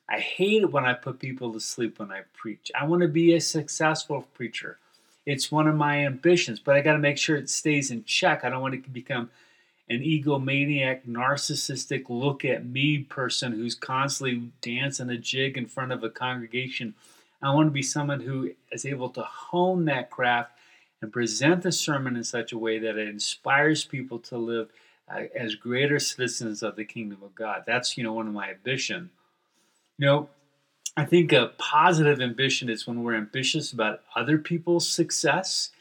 I 0.10 0.20
hate 0.20 0.64
it 0.64 0.72
when 0.72 0.86
I 0.86 0.94
put 0.94 1.20
people 1.20 1.54
to 1.54 1.60
sleep 1.60 2.00
when 2.00 2.12
I 2.12 2.22
preach. 2.34 2.72
I 2.80 2.86
want 2.86 3.02
to 3.02 3.08
be 3.08 3.34
a 3.34 3.42
successful 3.42 4.28
preacher. 4.34 4.78
It's 5.26 5.52
one 5.52 5.68
of 5.68 5.76
my 5.76 6.06
ambitions, 6.06 6.60
but 6.60 6.76
I 6.76 6.82
got 6.82 6.94
to 6.94 7.00
make 7.00 7.18
sure 7.18 7.38
it 7.38 7.50
stays 7.50 7.90
in 7.92 8.04
check. 8.04 8.44
I 8.44 8.50
don't 8.50 8.62
want 8.62 8.84
to 8.84 8.90
become 8.90 9.30
an 9.90 10.00
egomaniac, 10.00 11.06
narcissistic, 11.08 12.06
look 12.10 12.46
at 12.46 12.66
me 12.66 13.00
person 13.00 13.54
who's 13.54 13.76
constantly 13.76 14.52
dancing 14.62 15.10
a 15.10 15.18
jig 15.18 15.58
in 15.58 15.66
front 15.68 15.92
of 15.92 16.04
a 16.04 16.10
congregation. 16.10 16.94
I 17.42 17.54
want 17.54 17.68
to 17.68 17.72
be 17.72 17.82
someone 17.84 18.22
who 18.22 18.52
is 18.72 18.86
able 18.86 19.10
to 19.10 19.22
hone 19.22 19.86
that 19.86 20.10
craft 20.10 20.52
and 21.02 21.12
present 21.12 21.64
the 21.64 21.72
sermon 21.72 22.16
in 22.16 22.24
such 22.24 22.54
a 22.54 22.58
way 22.58 22.80
that 22.80 22.98
it 22.98 23.10
inspires 23.10 23.84
people 23.84 24.20
to 24.20 24.38
live 24.38 24.70
uh, 25.14 25.24
as 25.36 25.56
greater 25.56 26.00
citizens 26.00 26.64
of 26.64 26.78
the 26.78 26.86
kingdom 26.86 27.20
of 27.22 27.36
God. 27.36 27.64
That's, 27.68 27.98
you 27.98 28.04
know, 28.04 28.14
one 28.14 28.28
of 28.28 28.34
my 28.34 28.52
ambition. 28.52 29.10
You 29.98 30.06
know, 30.06 30.30
I 30.98 31.06
think 31.06 31.32
a 31.32 31.52
positive 31.58 32.22
ambition 32.22 32.70
is 32.70 32.86
when 32.88 33.04
we're 33.04 33.16
ambitious 33.16 33.72
about 33.72 34.02
other 34.16 34.38
people's 34.38 34.88
success 34.88 35.72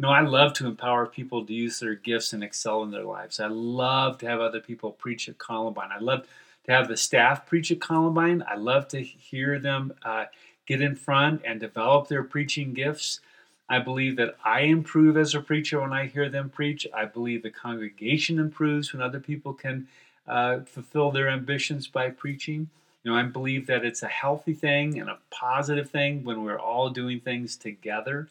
you 0.00 0.06
know, 0.06 0.12
I 0.12 0.22
love 0.22 0.54
to 0.54 0.66
empower 0.66 1.04
people 1.04 1.44
to 1.44 1.52
use 1.52 1.78
their 1.78 1.94
gifts 1.94 2.32
and 2.32 2.42
excel 2.42 2.82
in 2.84 2.90
their 2.90 3.04
lives. 3.04 3.38
I 3.38 3.48
love 3.48 4.16
to 4.20 4.26
have 4.26 4.40
other 4.40 4.58
people 4.58 4.92
preach 4.92 5.28
at 5.28 5.36
Columbine. 5.36 5.90
I 5.92 5.98
love 5.98 6.26
to 6.64 6.72
have 6.72 6.88
the 6.88 6.96
staff 6.96 7.44
preach 7.44 7.70
at 7.70 7.82
Columbine. 7.82 8.42
I 8.48 8.56
love 8.56 8.88
to 8.88 9.02
hear 9.02 9.58
them 9.58 9.92
uh, 10.02 10.24
get 10.64 10.80
in 10.80 10.96
front 10.96 11.42
and 11.44 11.60
develop 11.60 12.08
their 12.08 12.22
preaching 12.22 12.72
gifts. 12.72 13.20
I 13.68 13.78
believe 13.78 14.16
that 14.16 14.36
I 14.42 14.60
improve 14.62 15.18
as 15.18 15.34
a 15.34 15.42
preacher 15.42 15.82
when 15.82 15.92
I 15.92 16.06
hear 16.06 16.30
them 16.30 16.48
preach. 16.48 16.86
I 16.94 17.04
believe 17.04 17.42
the 17.42 17.50
congregation 17.50 18.38
improves 18.38 18.94
when 18.94 19.02
other 19.02 19.20
people 19.20 19.52
can 19.52 19.86
uh, 20.26 20.60
fulfill 20.60 21.10
their 21.10 21.28
ambitions 21.28 21.88
by 21.88 22.08
preaching. 22.08 22.70
You 23.02 23.12
know, 23.12 23.18
I 23.18 23.22
believe 23.22 23.66
that 23.66 23.84
it's 23.84 24.02
a 24.02 24.08
healthy 24.08 24.52
thing 24.52 24.98
and 25.00 25.08
a 25.08 25.18
positive 25.30 25.90
thing 25.90 26.24
when 26.24 26.44
we're 26.44 26.58
all 26.58 26.90
doing 26.90 27.20
things 27.20 27.56
together. 27.56 28.28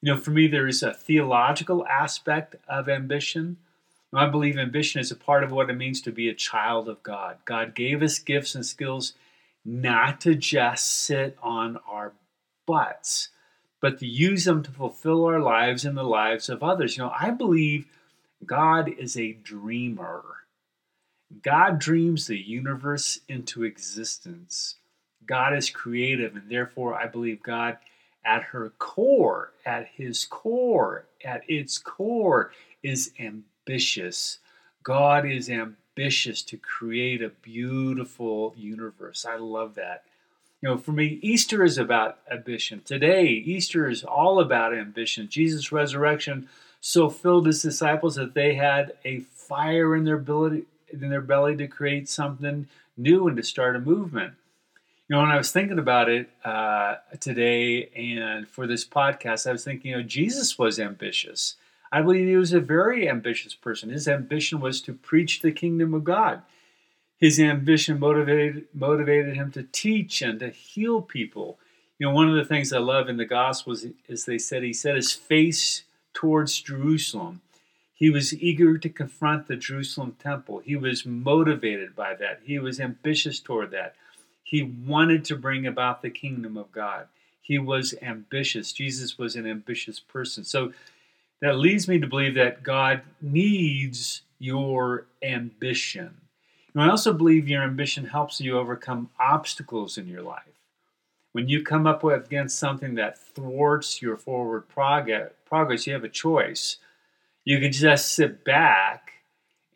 You 0.00 0.14
know, 0.14 0.20
for 0.20 0.32
me, 0.32 0.48
there 0.48 0.66
is 0.66 0.82
a 0.82 0.92
theological 0.92 1.86
aspect 1.86 2.56
of 2.68 2.88
ambition. 2.88 3.56
I 4.12 4.26
believe 4.26 4.56
ambition 4.58 5.00
is 5.00 5.10
a 5.10 5.16
part 5.16 5.42
of 5.42 5.50
what 5.50 5.70
it 5.70 5.74
means 5.74 6.00
to 6.02 6.12
be 6.12 6.28
a 6.28 6.34
child 6.34 6.88
of 6.88 7.02
God. 7.02 7.38
God 7.44 7.74
gave 7.74 8.02
us 8.02 8.18
gifts 8.18 8.54
and 8.54 8.64
skills 8.64 9.14
not 9.64 10.20
to 10.20 10.34
just 10.34 10.86
sit 11.04 11.36
on 11.42 11.78
our 11.88 12.12
butts, 12.66 13.30
but 13.80 13.98
to 13.98 14.06
use 14.06 14.44
them 14.44 14.62
to 14.62 14.70
fulfill 14.70 15.24
our 15.24 15.40
lives 15.40 15.84
and 15.84 15.96
the 15.96 16.04
lives 16.04 16.48
of 16.48 16.62
others. 16.62 16.96
You 16.96 17.04
know, 17.04 17.12
I 17.18 17.30
believe 17.30 17.86
God 18.44 18.88
is 18.88 19.16
a 19.16 19.32
dreamer. 19.32 20.22
God 21.42 21.78
dreams 21.78 22.26
the 22.26 22.38
universe 22.38 23.20
into 23.28 23.64
existence. 23.64 24.76
God 25.26 25.56
is 25.56 25.70
creative, 25.70 26.36
and 26.36 26.50
therefore, 26.50 26.94
I 26.94 27.06
believe 27.06 27.42
God 27.42 27.78
at 28.24 28.42
her 28.44 28.70
core, 28.78 29.52
at 29.64 29.88
his 29.94 30.24
core, 30.24 31.06
at 31.24 31.42
its 31.48 31.78
core, 31.78 32.52
is 32.82 33.12
ambitious. 33.18 34.38
God 34.82 35.26
is 35.26 35.48
ambitious 35.48 36.42
to 36.42 36.56
create 36.56 37.22
a 37.22 37.28
beautiful 37.28 38.54
universe. 38.56 39.24
I 39.24 39.36
love 39.36 39.74
that. 39.76 40.04
You 40.60 40.70
know, 40.70 40.78
for 40.78 40.92
me, 40.92 41.18
Easter 41.22 41.62
is 41.64 41.76
about 41.76 42.18
ambition. 42.30 42.80
Today, 42.84 43.26
Easter 43.26 43.88
is 43.88 44.02
all 44.02 44.40
about 44.40 44.74
ambition. 44.74 45.28
Jesus' 45.28 45.72
resurrection 45.72 46.48
so 46.80 47.08
filled 47.10 47.46
his 47.46 47.62
disciples 47.62 48.14
that 48.16 48.34
they 48.34 48.54
had 48.54 48.94
a 49.04 49.20
fire 49.20 49.94
in 49.94 50.04
their 50.04 50.16
ability 50.16 50.64
in 51.02 51.10
their 51.10 51.20
belly 51.20 51.56
to 51.56 51.66
create 51.66 52.08
something 52.08 52.68
new 52.96 53.28
and 53.28 53.36
to 53.36 53.42
start 53.42 53.76
a 53.76 53.80
movement. 53.80 54.34
You 55.08 55.16
know, 55.16 55.22
when 55.22 55.30
I 55.30 55.36
was 55.36 55.52
thinking 55.52 55.78
about 55.78 56.08
it 56.08 56.30
uh, 56.44 56.96
today 57.20 57.90
and 57.94 58.48
for 58.48 58.66
this 58.66 58.86
podcast, 58.86 59.46
I 59.46 59.52
was 59.52 59.64
thinking, 59.64 59.90
you 59.90 59.96
know, 59.98 60.02
Jesus 60.02 60.58
was 60.58 60.80
ambitious. 60.80 61.56
I 61.92 62.02
believe 62.02 62.26
he 62.26 62.36
was 62.36 62.52
a 62.52 62.60
very 62.60 63.08
ambitious 63.08 63.54
person. 63.54 63.90
His 63.90 64.08
ambition 64.08 64.60
was 64.60 64.80
to 64.82 64.94
preach 64.94 65.42
the 65.42 65.52
kingdom 65.52 65.92
of 65.94 66.04
God. 66.04 66.42
His 67.18 67.38
ambition 67.38 68.00
motivated 68.00 68.66
motivated 68.74 69.36
him 69.36 69.52
to 69.52 69.62
teach 69.62 70.20
and 70.20 70.40
to 70.40 70.50
heal 70.50 71.02
people. 71.02 71.58
You 71.98 72.08
know, 72.08 72.14
one 72.14 72.28
of 72.28 72.34
the 72.34 72.44
things 72.44 72.72
I 72.72 72.78
love 72.78 73.08
in 73.08 73.16
the 73.16 73.24
Gospels 73.24 73.86
is 74.08 74.24
they 74.24 74.38
said 74.38 74.62
he 74.62 74.72
set 74.72 74.96
his 74.96 75.12
face 75.12 75.84
towards 76.12 76.60
Jerusalem. 76.60 77.42
He 77.96 78.10
was 78.10 78.34
eager 78.34 78.76
to 78.76 78.88
confront 78.88 79.46
the 79.46 79.56
Jerusalem 79.56 80.16
temple. 80.18 80.58
He 80.58 80.74
was 80.74 81.06
motivated 81.06 81.94
by 81.94 82.14
that. 82.16 82.40
He 82.44 82.58
was 82.58 82.80
ambitious 82.80 83.38
toward 83.38 83.70
that. 83.70 83.94
He 84.42 84.62
wanted 84.62 85.24
to 85.26 85.36
bring 85.36 85.66
about 85.66 86.02
the 86.02 86.10
kingdom 86.10 86.56
of 86.56 86.72
God. 86.72 87.06
He 87.40 87.58
was 87.58 87.94
ambitious. 88.02 88.72
Jesus 88.72 89.16
was 89.16 89.36
an 89.36 89.46
ambitious 89.46 90.00
person. 90.00 90.44
So 90.44 90.72
that 91.40 91.58
leads 91.58 91.86
me 91.86 91.98
to 92.00 92.06
believe 92.06 92.34
that 92.34 92.62
God 92.62 93.02
needs 93.20 94.22
your 94.38 95.06
ambition. 95.22 96.16
And 96.72 96.82
I 96.82 96.90
also 96.90 97.12
believe 97.12 97.48
your 97.48 97.62
ambition 97.62 98.06
helps 98.06 98.40
you 98.40 98.58
overcome 98.58 99.10
obstacles 99.20 99.96
in 99.96 100.08
your 100.08 100.22
life. 100.22 100.42
When 101.32 101.48
you 101.48 101.62
come 101.62 101.86
up 101.86 102.02
against 102.02 102.58
something 102.58 102.94
that 102.96 103.18
thwarts 103.18 104.02
your 104.02 104.16
forward 104.16 104.68
progress, 104.68 105.86
you 105.86 105.92
have 105.92 106.04
a 106.04 106.08
choice. 106.08 106.78
You 107.44 107.60
can 107.60 107.72
just 107.72 108.12
sit 108.12 108.44
back 108.44 109.12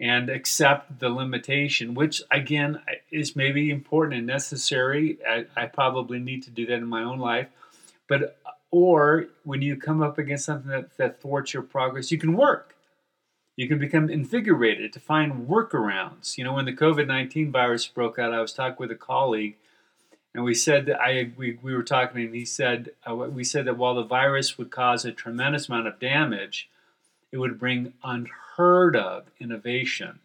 and 0.01 0.31
accept 0.31 1.01
the 1.01 1.09
limitation, 1.09 1.95
which 1.95 2.23
again 2.31 2.81
is 3.11 3.35
maybe 3.35 3.71
important 3.71 4.19
and 4.19 4.27
necessary. 4.27 5.19
I, 5.29 5.47
I, 5.57 5.67
probably 5.67 6.21
need 6.21 6.45
to 6.45 6.51
do 6.51 6.67
that 6.67 6.75
in 6.75 6.87
my 6.87 7.03
own 7.03 7.19
life. 7.19 7.49
But, 8.07 8.39
or 8.71 9.27
when 9.43 9.61
you 9.61 9.77
come 9.77 10.01
up 10.01 10.17
against 10.17 10.45
something 10.45 10.71
that, 10.71 10.97
that 10.99 11.21
thwarts 11.21 11.53
your 11.53 11.65
progress, 11.65 12.13
you 12.13 12.19
can 12.19 12.37
work. 12.37 12.77
You 13.57 13.67
can 13.67 13.81
become 13.81 14.09
invigorated 14.09 14.93
to 14.93 15.01
find 15.01 15.49
workarounds. 15.49 16.39
You 16.39 16.45
know, 16.45 16.55
when 16.55 16.67
the 16.67 16.77
COVID 16.77 17.09
19 17.09 17.51
virus 17.51 17.87
broke 17.89 18.19
out, 18.19 18.33
I 18.33 18.41
was 18.41 18.53
talking 18.53 18.77
with 18.79 18.93
a 18.93 18.95
colleague. 18.95 19.57
And 20.33 20.45
we 20.45 20.55
said 20.55 20.87
that 20.87 21.01
I 21.01 21.33
we, 21.37 21.59
we 21.61 21.75
were 21.75 21.83
talking, 21.83 22.27
and 22.27 22.35
he 22.35 22.45
said 22.45 22.91
uh, 23.09 23.15
we 23.15 23.43
said 23.43 23.65
that 23.65 23.77
while 23.77 23.97
the 23.97 24.05
virus 24.05 24.57
would 24.59 24.71
cause 24.71 25.05
a 25.05 25.11
tremendous 25.11 25.69
amount 25.69 25.89
of 25.89 25.99
damage, 25.99 26.69
it 27.33 27.39
would 27.39 27.59
bring 27.59 27.93
unheard 28.03 28.97
of 28.97 29.27
innovation. 29.41 30.19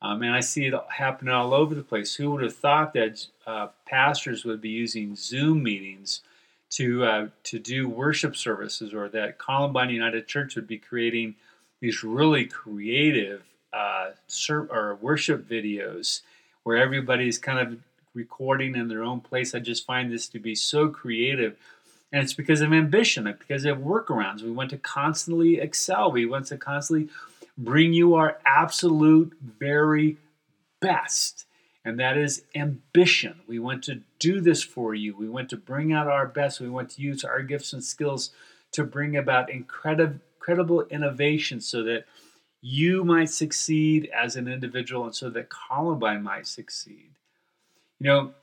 Um, 0.00 0.22
and 0.22 0.34
I 0.34 0.40
see 0.40 0.66
it 0.66 0.74
happening 0.88 1.32
all 1.32 1.54
over 1.54 1.74
the 1.74 1.82
place. 1.82 2.14
Who 2.16 2.32
would 2.32 2.42
have 2.42 2.56
thought 2.56 2.92
that 2.94 3.24
uh, 3.46 3.68
pastors 3.86 4.44
would 4.44 4.60
be 4.60 4.70
using 4.70 5.14
Zoom 5.14 5.62
meetings 5.62 6.22
to 6.70 7.04
uh, 7.04 7.28
to 7.44 7.58
do 7.58 7.88
worship 7.88 8.34
services, 8.34 8.92
or 8.92 9.08
that 9.10 9.38
Columbine 9.38 9.90
United 9.90 10.26
Church 10.26 10.56
would 10.56 10.66
be 10.66 10.78
creating 10.78 11.36
these 11.80 12.02
really 12.02 12.46
creative 12.46 13.44
uh, 13.72 14.10
ser- 14.26 14.68
or 14.70 14.96
worship 15.00 15.48
videos 15.48 16.22
where 16.64 16.76
everybody's 16.76 17.38
kind 17.38 17.58
of 17.58 17.78
recording 18.14 18.74
in 18.74 18.88
their 18.88 19.02
own 19.04 19.20
place. 19.20 19.54
I 19.54 19.58
just 19.58 19.86
find 19.86 20.12
this 20.12 20.28
to 20.28 20.38
be 20.38 20.54
so 20.54 20.88
creative 20.88 21.56
and 22.12 22.22
it's 22.22 22.34
because 22.34 22.60
of 22.60 22.72
ambition, 22.72 23.24
because 23.24 23.64
of 23.64 23.78
workarounds. 23.78 24.42
We 24.42 24.50
want 24.50 24.70
to 24.70 24.78
constantly 24.78 25.58
excel. 25.58 26.12
We 26.12 26.26
want 26.26 26.46
to 26.46 26.58
constantly 26.58 27.08
bring 27.56 27.92
you 27.92 28.14
our 28.14 28.38
absolute 28.44 29.36
very 29.58 30.18
best. 30.80 31.46
And 31.84 31.98
that 31.98 32.16
is 32.16 32.44
ambition. 32.54 33.40
We 33.48 33.58
want 33.58 33.82
to 33.84 34.02
do 34.18 34.40
this 34.40 34.62
for 34.62 34.94
you. 34.94 35.16
We 35.16 35.28
want 35.28 35.48
to 35.50 35.56
bring 35.56 35.92
out 35.92 36.06
our 36.06 36.26
best. 36.26 36.60
We 36.60 36.68
want 36.68 36.90
to 36.90 37.02
use 37.02 37.24
our 37.24 37.42
gifts 37.42 37.72
and 37.72 37.82
skills 37.82 38.30
to 38.72 38.84
bring 38.84 39.16
about 39.16 39.50
incredible, 39.50 40.20
incredible 40.42 40.82
innovation 40.90 41.60
so 41.60 41.84
that 41.84 42.04
you 42.60 43.04
might 43.04 43.30
succeed 43.30 44.10
as 44.12 44.34
an 44.34 44.48
individual 44.48 45.04
and 45.04 45.14
so 45.14 45.30
that 45.30 45.48
Columbine 45.48 46.24
might 46.24 46.48
succeed. 46.48 47.10
You 48.00 48.06
know, 48.06 48.34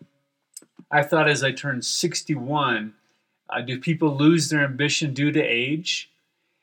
I 0.89 1.03
thought 1.03 1.29
as 1.29 1.43
I 1.43 1.51
turned 1.51 1.83
61, 1.83 2.93
uh, 3.49 3.61
do 3.61 3.79
people 3.79 4.15
lose 4.15 4.49
their 4.49 4.63
ambition 4.63 5.13
due 5.13 5.31
to 5.31 5.41
age? 5.41 6.09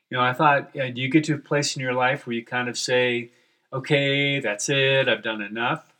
You 0.09 0.17
know, 0.17 0.23
I 0.23 0.33
thought, 0.33 0.73
do 0.73 0.93
you 0.95 1.09
get 1.09 1.25
to 1.25 1.35
a 1.35 1.37
place 1.37 1.75
in 1.75 1.81
your 1.81 1.93
life 1.93 2.25
where 2.25 2.35
you 2.35 2.45
kind 2.45 2.69
of 2.69 2.77
say, 2.77 3.29
okay, 3.73 4.39
that's 4.39 4.69
it, 4.69 5.09
I've 5.09 5.23
done 5.23 5.41
enough? 5.41 5.93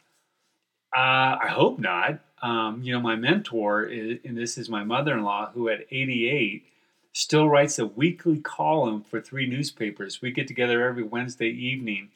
Uh, 0.95 1.37
I 1.43 1.47
hope 1.49 1.79
not. 1.79 2.19
Um, 2.41 2.81
you 2.83 2.93
know, 2.93 3.01
my 3.01 3.15
mentor, 3.15 3.83
is, 3.83 4.19
and 4.23 4.37
this 4.37 4.57
is 4.57 4.69
my 4.69 4.83
mother 4.83 5.13
in 5.13 5.23
law, 5.23 5.51
who 5.53 5.67
at 5.69 5.85
88 5.91 6.65
still 7.11 7.49
writes 7.49 7.79
a 7.79 7.85
weekly 7.85 8.39
column 8.39 9.01
for 9.01 9.19
three 9.19 9.47
newspapers. 9.47 10.21
We 10.21 10.31
get 10.31 10.47
together 10.47 10.87
every 10.87 11.03
Wednesday 11.03 11.49
evening 11.49 12.09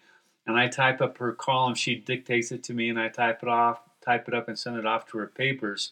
and 0.45 0.57
I 0.57 0.67
type 0.67 1.01
up 1.01 1.17
her 1.17 1.33
column. 1.33 1.75
She 1.75 1.95
dictates 1.95 2.51
it 2.51 2.63
to 2.63 2.73
me, 2.73 2.89
and 2.89 2.99
I 2.99 3.09
type 3.09 3.43
it 3.43 3.49
off, 3.49 3.81
type 4.03 4.27
it 4.27 4.33
up, 4.33 4.47
and 4.47 4.57
send 4.57 4.77
it 4.77 4.85
off 4.85 5.07
to 5.07 5.17
her 5.19 5.27
papers. 5.27 5.91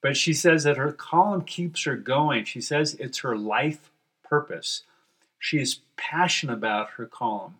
But 0.00 0.16
she 0.16 0.32
says 0.32 0.64
that 0.64 0.76
her 0.76 0.92
column 0.92 1.42
keeps 1.42 1.84
her 1.84 1.96
going. 1.96 2.44
She 2.44 2.60
says 2.60 2.94
it's 2.94 3.18
her 3.18 3.36
life 3.36 3.90
purpose. 4.22 4.82
She 5.38 5.58
is 5.58 5.80
passionate 5.96 6.54
about 6.54 6.90
her 6.90 7.06
column. 7.06 7.56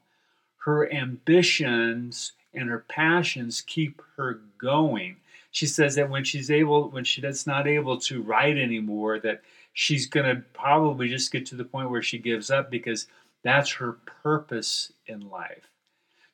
Her 0.59 0.93
ambitions 0.93 2.33
and 2.55 2.69
her 2.69 2.85
passions 2.89 3.63
keep 3.63 4.03
her 4.17 4.41
going. 4.59 5.17
She 5.51 5.67
says 5.67 5.95
that 5.95 6.11
when 6.11 6.25
she's 6.25 6.51
able, 6.51 6.91
when 6.91 7.05
she's 7.05 7.47
not 7.47 7.67
able 7.67 7.99
to 8.01 8.23
write 8.23 8.59
anymore, 8.59 9.19
that 9.21 9.43
she's 9.73 10.07
going 10.07 10.27
to 10.27 10.43
probably 10.53 11.09
just 11.09 11.33
get 11.33 11.47
to 11.47 11.57
the 11.57 11.65
point 11.65 11.91
where 11.91 12.03
she 12.03 12.19
gives 12.19 12.51
up 12.51 12.71
because 12.71 13.07
that's 13.43 13.73
her 13.73 13.93
purpose 14.23 14.93
in 15.07 15.29
life. 15.31 15.69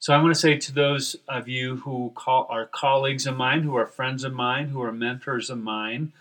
So 0.04 0.12
I 0.12 0.20
want 0.20 0.34
to 0.34 0.38
say 0.38 0.58
to 0.58 0.74
those 0.74 1.16
of 1.30 1.48
you 1.48 1.76
who 1.76 2.12
call, 2.14 2.46
are 2.50 2.66
colleagues 2.66 3.26
of 3.26 3.38
mine, 3.38 3.62
who 3.62 3.74
are 3.74 3.86
friends 3.86 4.22
of 4.22 4.34
mine, 4.34 4.68
who 4.68 4.82
are 4.82 4.92
mentors 4.92 5.48
of 5.48 5.56
mine, 5.56 6.12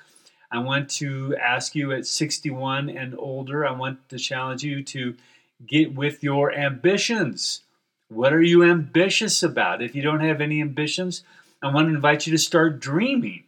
I 0.50 0.60
want 0.60 0.90
to 0.92 1.36
ask 1.36 1.76
you 1.76 1.92
at 1.92 2.06
61 2.06 2.90
and 2.90 3.14
older, 3.20 3.68
I 3.68 3.72
want 3.72 4.08
to 4.08 4.18
challenge 4.18 4.64
you 4.64 4.84
to 4.84 5.18
get 5.68 5.94
with 5.94 6.24
your 6.24 6.54
ambitions. 6.54 7.64
What 8.08 8.32
are 8.32 8.42
you 8.42 8.64
ambitious 8.64 9.44
about? 9.44 9.82
If 9.82 9.96
you 9.96 10.02
don't 10.02 10.22
have 10.22 10.40
any 10.40 10.62
ambitions, 10.62 11.24
I 11.62 11.70
want 11.74 11.90
to 11.90 11.94
invite 11.94 12.26
you 12.26 12.32
to 12.32 12.38
start 12.38 12.80
dreaming. 12.80 13.44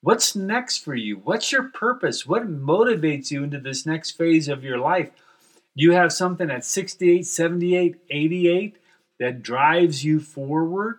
What's 0.00 0.34
next 0.34 0.78
for 0.78 0.96
you? 0.96 1.18
What's 1.22 1.52
your 1.52 1.68
purpose? 1.68 2.26
What 2.26 2.48
motivates 2.48 3.30
you 3.30 3.44
into 3.44 3.60
this 3.60 3.86
next 3.86 4.18
phase 4.18 4.48
of 4.48 4.64
your 4.64 4.78
life? 4.78 5.10
Do 5.76 5.84
you 5.84 5.92
have 5.92 6.12
something 6.12 6.50
at 6.50 6.64
68, 6.64 7.24
78, 7.24 7.96
88 8.10 8.76
that 9.18 9.42
drives 9.42 10.04
you 10.04 10.20
forward? 10.20 10.98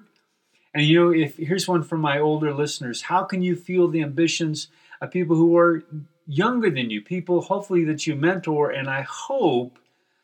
And 0.73 0.85
you 0.85 0.99
know, 0.99 1.11
if 1.11 1.37
here's 1.37 1.67
one 1.67 1.83
from 1.83 2.01
my 2.01 2.19
older 2.19 2.53
listeners, 2.53 3.03
how 3.03 3.23
can 3.23 3.43
you 3.43 3.55
feel 3.55 3.87
the 3.87 4.01
ambitions 4.01 4.67
of 5.01 5.11
people 5.11 5.35
who 5.35 5.57
are 5.57 5.83
younger 6.27 6.69
than 6.69 6.89
you, 6.89 7.01
people 7.01 7.41
hopefully 7.41 7.83
that 7.85 8.07
you 8.07 8.15
mentor, 8.15 8.71
and 8.71 8.89
I 8.89 9.01
hope 9.01 9.77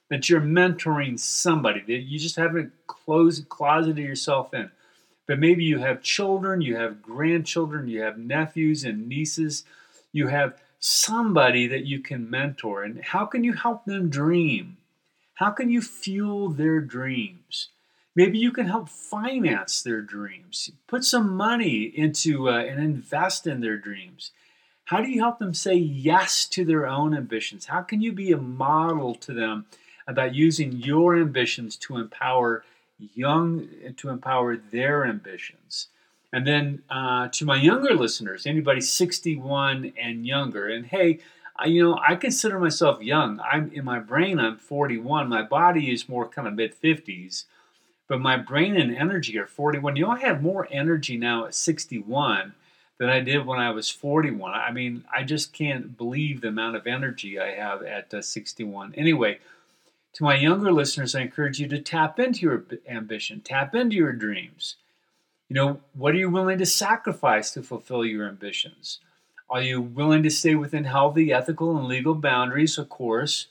that 0.09 0.29
you're 0.29 0.41
mentoring 0.41 1.19
somebody 1.19 1.81
that 1.81 2.03
you 2.03 2.17
just 2.17 2.35
haven't 2.35 2.73
closed 2.87 3.47
closeted 3.49 3.97
yourself 4.03 4.53
in. 4.53 4.71
But 5.27 5.39
maybe 5.39 5.63
you 5.63 5.77
have 5.77 6.01
children, 6.01 6.61
you 6.61 6.75
have 6.75 7.03
grandchildren, 7.03 7.87
you 7.87 8.01
have 8.01 8.17
nephews 8.17 8.83
and 8.83 9.07
nieces, 9.07 9.63
you 10.11 10.27
have 10.27 10.59
somebody 10.79 11.67
that 11.67 11.85
you 11.85 11.99
can 11.99 12.29
mentor. 12.29 12.83
And 12.83 13.03
how 13.03 13.25
can 13.25 13.43
you 13.43 13.53
help 13.53 13.85
them 13.85 14.09
dream? 14.09 14.77
How 15.35 15.51
can 15.51 15.69
you 15.69 15.81
fuel 15.81 16.49
their 16.49 16.81
dreams? 16.81 17.69
Maybe 18.19 18.37
you 18.37 18.51
can 18.51 18.67
help 18.67 18.89
finance 18.89 19.81
their 19.81 20.01
dreams. 20.01 20.71
Put 20.87 21.05
some 21.05 21.37
money 21.37 21.83
into 21.83 22.49
uh, 22.49 22.57
and 22.57 22.83
invest 22.83 23.47
in 23.47 23.61
their 23.61 23.77
dreams. 23.77 24.31
How 24.83 25.01
do 25.01 25.09
you 25.09 25.21
help 25.21 25.39
them 25.39 25.53
say 25.53 25.75
yes 25.75 26.45
to 26.47 26.65
their 26.65 26.85
own 26.85 27.15
ambitions? 27.15 27.67
How 27.67 27.81
can 27.81 28.01
you 28.01 28.11
be 28.11 28.33
a 28.33 28.37
model 28.37 29.15
to 29.15 29.31
them 29.31 29.67
about 30.05 30.35
using 30.35 30.73
your 30.73 31.15
ambitions 31.15 31.77
to 31.77 31.95
empower 31.95 32.65
young, 32.97 33.69
to 33.95 34.09
empower 34.09 34.57
their 34.57 35.05
ambitions? 35.05 35.87
And 36.33 36.45
then 36.45 36.81
uh, 36.89 37.29
to 37.29 37.45
my 37.45 37.55
younger 37.55 37.93
listeners, 37.93 38.45
anybody 38.45 38.81
61 38.81 39.93
and 39.97 40.27
younger, 40.27 40.67
and 40.67 40.85
hey, 40.87 41.19
I, 41.55 41.67
you 41.67 41.83
know, 41.83 41.97
I 42.05 42.15
consider 42.15 42.59
myself 42.59 43.01
young. 43.01 43.39
I'm 43.39 43.71
in 43.73 43.85
my 43.85 43.99
brain. 43.99 44.39
I'm 44.39 44.57
41. 44.57 45.29
My 45.29 45.41
body 45.41 45.89
is 45.89 46.09
more 46.09 46.27
kind 46.27 46.49
of 46.49 46.55
mid 46.55 46.75
50s, 46.81 47.45
but 48.09 48.19
my 48.19 48.35
brain 48.35 48.75
and 48.75 48.93
energy 48.93 49.37
are 49.37 49.45
41. 49.45 49.95
You 49.95 50.03
know, 50.03 50.11
I 50.11 50.19
have 50.19 50.41
more 50.41 50.67
energy 50.71 51.15
now 51.15 51.45
at 51.45 51.55
61 51.55 52.53
than 52.97 53.09
I 53.09 53.21
did 53.21 53.45
when 53.45 53.59
I 53.59 53.69
was 53.69 53.89
41. 53.89 54.51
I 54.51 54.71
mean, 54.71 55.05
I 55.15 55.23
just 55.23 55.53
can't 55.53 55.95
believe 55.95 56.41
the 56.41 56.49
amount 56.49 56.75
of 56.75 56.87
energy 56.87 57.39
I 57.39 57.51
have 57.51 57.83
at 57.83 58.13
uh, 58.13 58.21
61. 58.21 58.95
Anyway, 58.97 59.39
to 60.13 60.23
my 60.23 60.35
younger 60.35 60.71
listeners, 60.71 61.13
I 61.13 61.21
encourage 61.21 61.59
you 61.59 61.67
to 61.67 61.79
tap 61.79 62.19
into 62.19 62.41
your 62.41 62.65
ambition, 62.89 63.41
tap 63.41 63.75
into 63.75 63.95
your 63.95 64.11
dreams. 64.11 64.75
You 65.47 65.55
know, 65.55 65.79
what 65.93 66.15
are 66.15 66.17
you 66.17 66.31
willing 66.31 66.57
to 66.57 66.65
sacrifice 66.65 67.51
to 67.51 67.63
fulfill 67.63 68.03
your 68.03 68.27
ambitions? 68.27 68.99
Are 69.51 69.61
you 69.61 69.81
willing 69.81 70.23
to 70.23 70.29
stay 70.29 70.55
within 70.55 70.83
healthy, 70.83 71.31
ethical, 71.31 71.77
and 71.77 71.87
legal 71.87 72.15
boundaries, 72.15 72.77
of 72.77 72.89
course? 72.89 73.47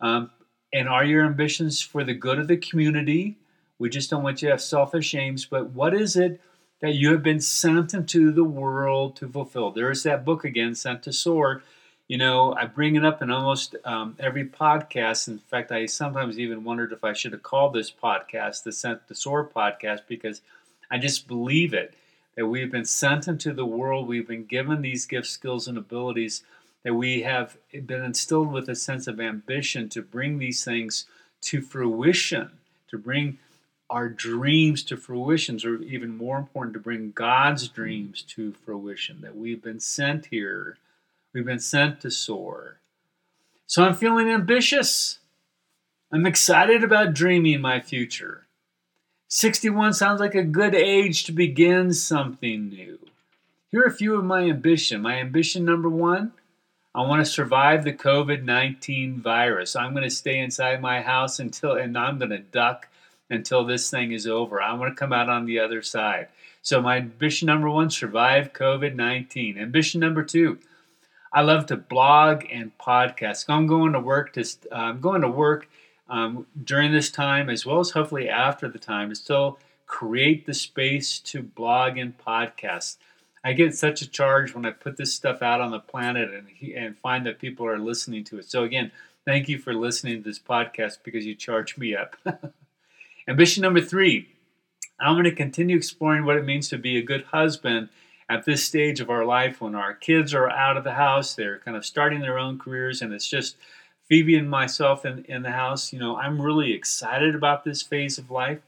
Um, 0.00 0.30
and 0.72 0.88
are 0.88 1.04
your 1.04 1.24
ambitions 1.24 1.80
for 1.80 2.04
the 2.04 2.14
good 2.14 2.38
of 2.38 2.48
the 2.48 2.56
community? 2.56 3.36
We 3.78 3.90
just 3.90 4.10
don't 4.10 4.22
want 4.22 4.42
you 4.42 4.48
to 4.48 4.52
have 4.52 4.62
selfish 4.62 5.14
aims, 5.14 5.44
but 5.44 5.70
what 5.70 5.94
is 5.94 6.16
it 6.16 6.40
that 6.80 6.94
you 6.94 7.10
have 7.12 7.22
been 7.22 7.40
sent 7.40 7.94
into 7.94 8.30
the 8.30 8.44
world 8.44 9.16
to 9.16 9.28
fulfill. 9.28 9.70
There's 9.70 10.02
that 10.02 10.24
book 10.24 10.44
again, 10.44 10.74
Sent 10.74 11.02
to 11.04 11.12
Soar. 11.12 11.62
You 12.06 12.18
know, 12.18 12.54
I 12.54 12.66
bring 12.66 12.96
it 12.96 13.04
up 13.04 13.22
in 13.22 13.30
almost 13.30 13.74
um, 13.84 14.14
every 14.20 14.44
podcast. 14.44 15.28
In 15.28 15.38
fact, 15.38 15.72
I 15.72 15.86
sometimes 15.86 16.38
even 16.38 16.64
wondered 16.64 16.92
if 16.92 17.02
I 17.02 17.12
should 17.14 17.32
have 17.32 17.42
called 17.42 17.72
this 17.72 17.90
podcast 17.90 18.62
the 18.62 18.72
Sent 18.72 19.08
to 19.08 19.14
Soar 19.14 19.48
podcast 19.48 20.00
because 20.06 20.42
I 20.90 20.98
just 20.98 21.26
believe 21.26 21.72
it 21.74 21.94
that 22.36 22.46
we've 22.46 22.70
been 22.70 22.84
sent 22.84 23.26
into 23.26 23.52
the 23.52 23.66
world. 23.66 24.06
We've 24.06 24.28
been 24.28 24.44
given 24.44 24.82
these 24.82 25.06
gifts, 25.06 25.30
skills, 25.30 25.66
and 25.66 25.78
abilities 25.78 26.42
that 26.84 26.94
we 26.94 27.22
have 27.22 27.56
been 27.72 28.04
instilled 28.04 28.52
with 28.52 28.68
a 28.68 28.76
sense 28.76 29.06
of 29.08 29.18
ambition 29.18 29.88
to 29.88 30.02
bring 30.02 30.38
these 30.38 30.62
things 30.62 31.06
to 31.40 31.60
fruition, 31.62 32.50
to 32.90 32.98
bring 32.98 33.38
our 33.88 34.08
dreams 34.08 34.82
to 34.84 34.96
fruition, 34.96 35.58
or 35.64 35.82
even 35.82 36.16
more 36.16 36.38
important, 36.38 36.74
to 36.74 36.80
bring 36.80 37.12
God's 37.12 37.68
dreams 37.68 38.22
to 38.22 38.52
fruition. 38.52 39.20
That 39.20 39.36
we've 39.36 39.62
been 39.62 39.80
sent 39.80 40.26
here, 40.26 40.76
we've 41.32 41.44
been 41.44 41.60
sent 41.60 42.00
to 42.00 42.10
soar. 42.10 42.78
So 43.66 43.84
I'm 43.84 43.94
feeling 43.94 44.28
ambitious. 44.28 45.18
I'm 46.12 46.26
excited 46.26 46.84
about 46.84 47.14
dreaming 47.14 47.60
my 47.60 47.80
future. 47.80 48.46
61 49.28 49.92
sounds 49.94 50.20
like 50.20 50.34
a 50.34 50.44
good 50.44 50.74
age 50.74 51.24
to 51.24 51.32
begin 51.32 51.92
something 51.92 52.68
new. 52.68 52.98
Here 53.70 53.82
are 53.82 53.86
a 53.86 53.92
few 53.92 54.14
of 54.14 54.24
my 54.24 54.44
ambition. 54.44 55.02
My 55.02 55.18
ambition 55.18 55.64
number 55.64 55.88
one 55.88 56.32
I 56.96 57.02
want 57.02 57.20
to 57.20 57.30
survive 57.30 57.84
the 57.84 57.92
COVID 57.92 58.42
19 58.42 59.20
virus. 59.20 59.76
I'm 59.76 59.92
going 59.92 60.04
to 60.04 60.10
stay 60.10 60.38
inside 60.38 60.80
my 60.80 61.02
house 61.02 61.38
until, 61.38 61.72
and 61.72 61.98
I'm 61.98 62.18
going 62.18 62.30
to 62.30 62.38
duck 62.38 62.88
until 63.30 63.64
this 63.64 63.90
thing 63.90 64.12
is 64.12 64.26
over. 64.26 64.60
I 64.60 64.74
want 64.74 64.92
to 64.92 64.98
come 64.98 65.12
out 65.12 65.28
on 65.28 65.46
the 65.46 65.58
other 65.58 65.82
side. 65.82 66.28
So, 66.62 66.80
my 66.80 66.96
ambition 66.96 67.46
number 67.46 67.70
one 67.70 67.90
survive 67.90 68.52
COVID 68.52 68.94
19. 68.94 69.58
Ambition 69.58 70.00
number 70.00 70.22
two 70.22 70.58
I 71.32 71.42
love 71.42 71.66
to 71.66 71.76
blog 71.76 72.44
and 72.50 72.76
podcast. 72.78 73.44
I'm 73.48 73.66
going 73.66 73.92
to 73.92 74.00
work 74.00 74.32
to, 74.34 74.40
uh, 74.40 74.74
I'm 74.74 75.00
going 75.00 75.20
to 75.20 75.28
work 75.28 75.68
um, 76.08 76.46
during 76.64 76.92
this 76.92 77.10
time 77.10 77.50
as 77.50 77.66
well 77.66 77.80
as 77.80 77.90
hopefully 77.90 78.28
after 78.28 78.68
the 78.68 78.78
time 78.78 79.10
to 79.10 79.14
still 79.14 79.58
create 79.86 80.46
the 80.46 80.54
space 80.54 81.18
to 81.20 81.42
blog 81.42 81.98
and 81.98 82.16
podcast. 82.16 82.96
I 83.44 83.52
get 83.52 83.76
such 83.76 84.02
a 84.02 84.08
charge 84.08 84.54
when 84.54 84.66
I 84.66 84.70
put 84.70 84.96
this 84.96 85.14
stuff 85.14 85.42
out 85.42 85.60
on 85.60 85.70
the 85.70 85.78
planet 85.78 86.30
and, 86.32 86.72
and 86.74 86.98
find 86.98 87.26
that 87.26 87.38
people 87.38 87.66
are 87.66 87.78
listening 87.78 88.24
to 88.24 88.38
it. 88.38 88.50
So, 88.50 88.64
again, 88.64 88.90
thank 89.24 89.48
you 89.48 89.58
for 89.58 89.74
listening 89.74 90.22
to 90.22 90.28
this 90.28 90.38
podcast 90.38 90.98
because 91.04 91.26
you 91.26 91.34
charge 91.34 91.76
me 91.76 91.94
up. 91.94 92.16
Ambition 93.28 93.62
number 93.62 93.80
three 93.80 94.28
I'm 94.98 95.14
going 95.14 95.24
to 95.24 95.32
continue 95.32 95.76
exploring 95.76 96.24
what 96.24 96.36
it 96.36 96.44
means 96.44 96.68
to 96.70 96.78
be 96.78 96.96
a 96.96 97.02
good 97.02 97.24
husband 97.24 97.90
at 98.28 98.44
this 98.44 98.64
stage 98.64 99.00
of 99.00 99.10
our 99.10 99.24
life 99.24 99.60
when 99.60 99.74
our 99.74 99.94
kids 99.94 100.32
are 100.32 100.48
out 100.50 100.76
of 100.76 100.84
the 100.84 100.94
house, 100.94 101.34
they're 101.34 101.58
kind 101.58 101.76
of 101.76 101.84
starting 101.84 102.20
their 102.20 102.38
own 102.38 102.58
careers, 102.58 103.02
and 103.02 103.12
it's 103.12 103.28
just 103.28 103.56
Phoebe 104.08 104.36
and 104.36 104.50
myself 104.50 105.04
in, 105.04 105.24
in 105.26 105.42
the 105.42 105.52
house. 105.52 105.92
You 105.92 105.98
know, 105.98 106.16
I'm 106.16 106.40
really 106.40 106.72
excited 106.72 107.34
about 107.34 107.64
this 107.64 107.82
phase 107.82 108.18
of 108.18 108.30
life, 108.30 108.60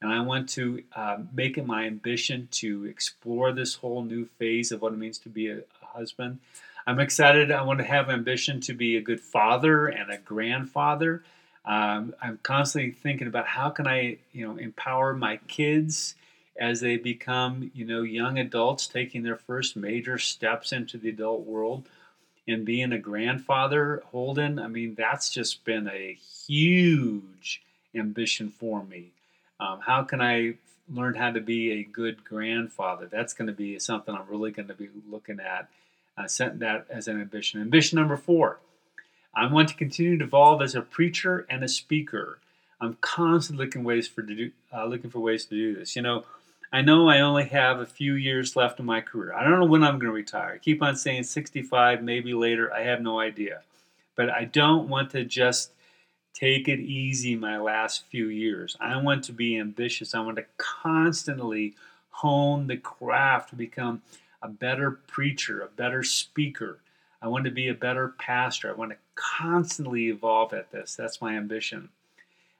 and 0.00 0.12
I 0.12 0.20
want 0.20 0.48
to 0.50 0.82
uh, 0.94 1.18
make 1.32 1.58
it 1.58 1.66
my 1.66 1.84
ambition 1.84 2.48
to 2.52 2.84
explore 2.86 3.52
this 3.52 3.74
whole 3.74 4.02
new 4.02 4.24
phase 4.24 4.72
of 4.72 4.80
what 4.80 4.92
it 4.92 4.98
means 4.98 5.18
to 5.18 5.28
be 5.28 5.48
a, 5.48 5.58
a 5.58 5.86
husband. 5.86 6.38
I'm 6.86 7.00
excited. 7.00 7.50
I 7.50 7.62
want 7.62 7.80
to 7.80 7.84
have 7.84 8.08
ambition 8.08 8.60
to 8.62 8.72
be 8.72 8.96
a 8.96 9.02
good 9.02 9.20
father 9.20 9.86
and 9.86 10.10
a 10.10 10.18
grandfather. 10.18 11.22
Um, 11.64 12.14
I'm 12.20 12.38
constantly 12.42 12.90
thinking 12.90 13.28
about 13.28 13.46
how 13.46 13.70
can 13.70 13.86
I, 13.86 14.18
you 14.32 14.46
know, 14.46 14.56
empower 14.56 15.14
my 15.14 15.36
kids 15.48 16.16
as 16.58 16.80
they 16.80 16.96
become, 16.96 17.70
you 17.74 17.84
know, 17.84 18.02
young 18.02 18.38
adults 18.38 18.86
taking 18.86 19.22
their 19.22 19.36
first 19.36 19.76
major 19.76 20.18
steps 20.18 20.72
into 20.72 20.98
the 20.98 21.08
adult 21.08 21.46
world. 21.46 21.84
And 22.48 22.64
being 22.64 22.92
a 22.92 22.98
grandfather, 22.98 24.02
Holden, 24.06 24.58
I 24.58 24.66
mean, 24.66 24.96
that's 24.96 25.30
just 25.30 25.64
been 25.64 25.88
a 25.88 26.18
huge 26.46 27.62
ambition 27.94 28.50
for 28.50 28.82
me. 28.82 29.12
Um, 29.60 29.80
how 29.80 30.02
can 30.02 30.20
I 30.20 30.54
learn 30.92 31.14
how 31.14 31.30
to 31.30 31.40
be 31.40 31.70
a 31.72 31.84
good 31.84 32.24
grandfather? 32.24 33.06
That's 33.06 33.32
going 33.32 33.46
to 33.46 33.52
be 33.52 33.78
something 33.78 34.12
I'm 34.12 34.26
really 34.28 34.50
going 34.50 34.68
to 34.68 34.74
be 34.74 34.88
looking 35.08 35.38
at. 35.38 35.68
Uh, 36.18 36.26
set 36.26 36.58
that 36.58 36.86
as 36.90 37.06
an 37.06 37.20
ambition. 37.20 37.60
Ambition 37.60 37.96
number 37.96 38.16
four 38.16 38.58
I 39.34 39.46
want 39.46 39.68
to 39.70 39.74
continue 39.74 40.18
to 40.18 40.24
evolve 40.24 40.62
as 40.62 40.74
a 40.74 40.82
preacher 40.82 41.46
and 41.48 41.64
a 41.64 41.68
speaker. 41.68 42.38
I'm 42.80 42.98
constantly 43.00 43.64
looking 43.64 43.84
ways 43.84 44.08
for 44.08 44.22
to 44.22 44.34
do, 44.34 44.50
uh, 44.74 44.84
looking 44.86 45.10
for 45.10 45.20
ways 45.20 45.46
to 45.46 45.54
do 45.54 45.74
this. 45.74 45.96
You 45.96 46.02
know, 46.02 46.24
I 46.72 46.82
know 46.82 47.08
I 47.08 47.20
only 47.20 47.44
have 47.44 47.78
a 47.78 47.86
few 47.86 48.14
years 48.14 48.56
left 48.56 48.80
in 48.80 48.86
my 48.86 49.00
career. 49.00 49.34
I 49.34 49.44
don't 49.44 49.60
know 49.60 49.66
when 49.66 49.84
I'm 49.84 49.98
going 49.98 50.10
to 50.10 50.12
retire. 50.12 50.54
I 50.54 50.58
keep 50.58 50.82
on 50.82 50.96
saying 50.96 51.24
65, 51.24 52.02
maybe 52.02 52.34
later. 52.34 52.72
I 52.72 52.82
have 52.82 53.00
no 53.00 53.20
idea. 53.20 53.62
But 54.16 54.30
I 54.30 54.44
don't 54.44 54.88
want 54.88 55.10
to 55.10 55.24
just 55.24 55.72
take 56.34 56.68
it 56.68 56.80
easy 56.80 57.36
my 57.36 57.58
last 57.58 58.04
few 58.10 58.28
years. 58.28 58.76
I 58.80 58.96
want 58.96 59.24
to 59.24 59.32
be 59.32 59.58
ambitious. 59.58 60.14
I 60.14 60.20
want 60.20 60.36
to 60.36 60.46
constantly 60.56 61.74
hone 62.10 62.66
the 62.66 62.76
craft 62.76 63.50
to 63.50 63.56
become 63.56 64.02
a 64.42 64.48
better 64.48 64.90
preacher, 64.90 65.60
a 65.60 65.68
better 65.68 66.02
speaker. 66.02 66.78
I 67.22 67.28
want 67.28 67.44
to 67.44 67.50
be 67.50 67.68
a 67.68 67.74
better 67.74 68.08
pastor. 68.18 68.68
I 68.68 68.74
want 68.74 68.90
to 68.90 68.96
constantly 69.14 70.08
evolve 70.08 70.52
at 70.52 70.72
this. 70.72 70.96
That's 70.96 71.20
my 71.20 71.36
ambition. 71.36 71.88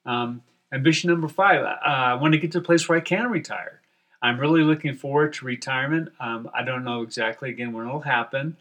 Um, 0.06 0.42
ambition 0.72 1.10
number 1.10 1.28
five, 1.28 1.64
uh, 1.64 1.78
I 1.84 2.14
want 2.14 2.34
to 2.34 2.38
get 2.38 2.52
to 2.52 2.58
a 2.58 2.62
place 2.62 2.88
where 2.88 2.96
I 2.96 3.02
can 3.02 3.30
retire. 3.30 3.80
I'm 4.22 4.38
really 4.38 4.62
looking 4.62 4.94
forward 4.94 5.32
to 5.34 5.44
retirement. 5.44 6.12
Um, 6.20 6.48
I 6.54 6.62
don't 6.62 6.84
know 6.84 7.02
exactly, 7.02 7.50
again, 7.50 7.72
when 7.72 7.88
it'll 7.88 8.00
happen, 8.00 8.56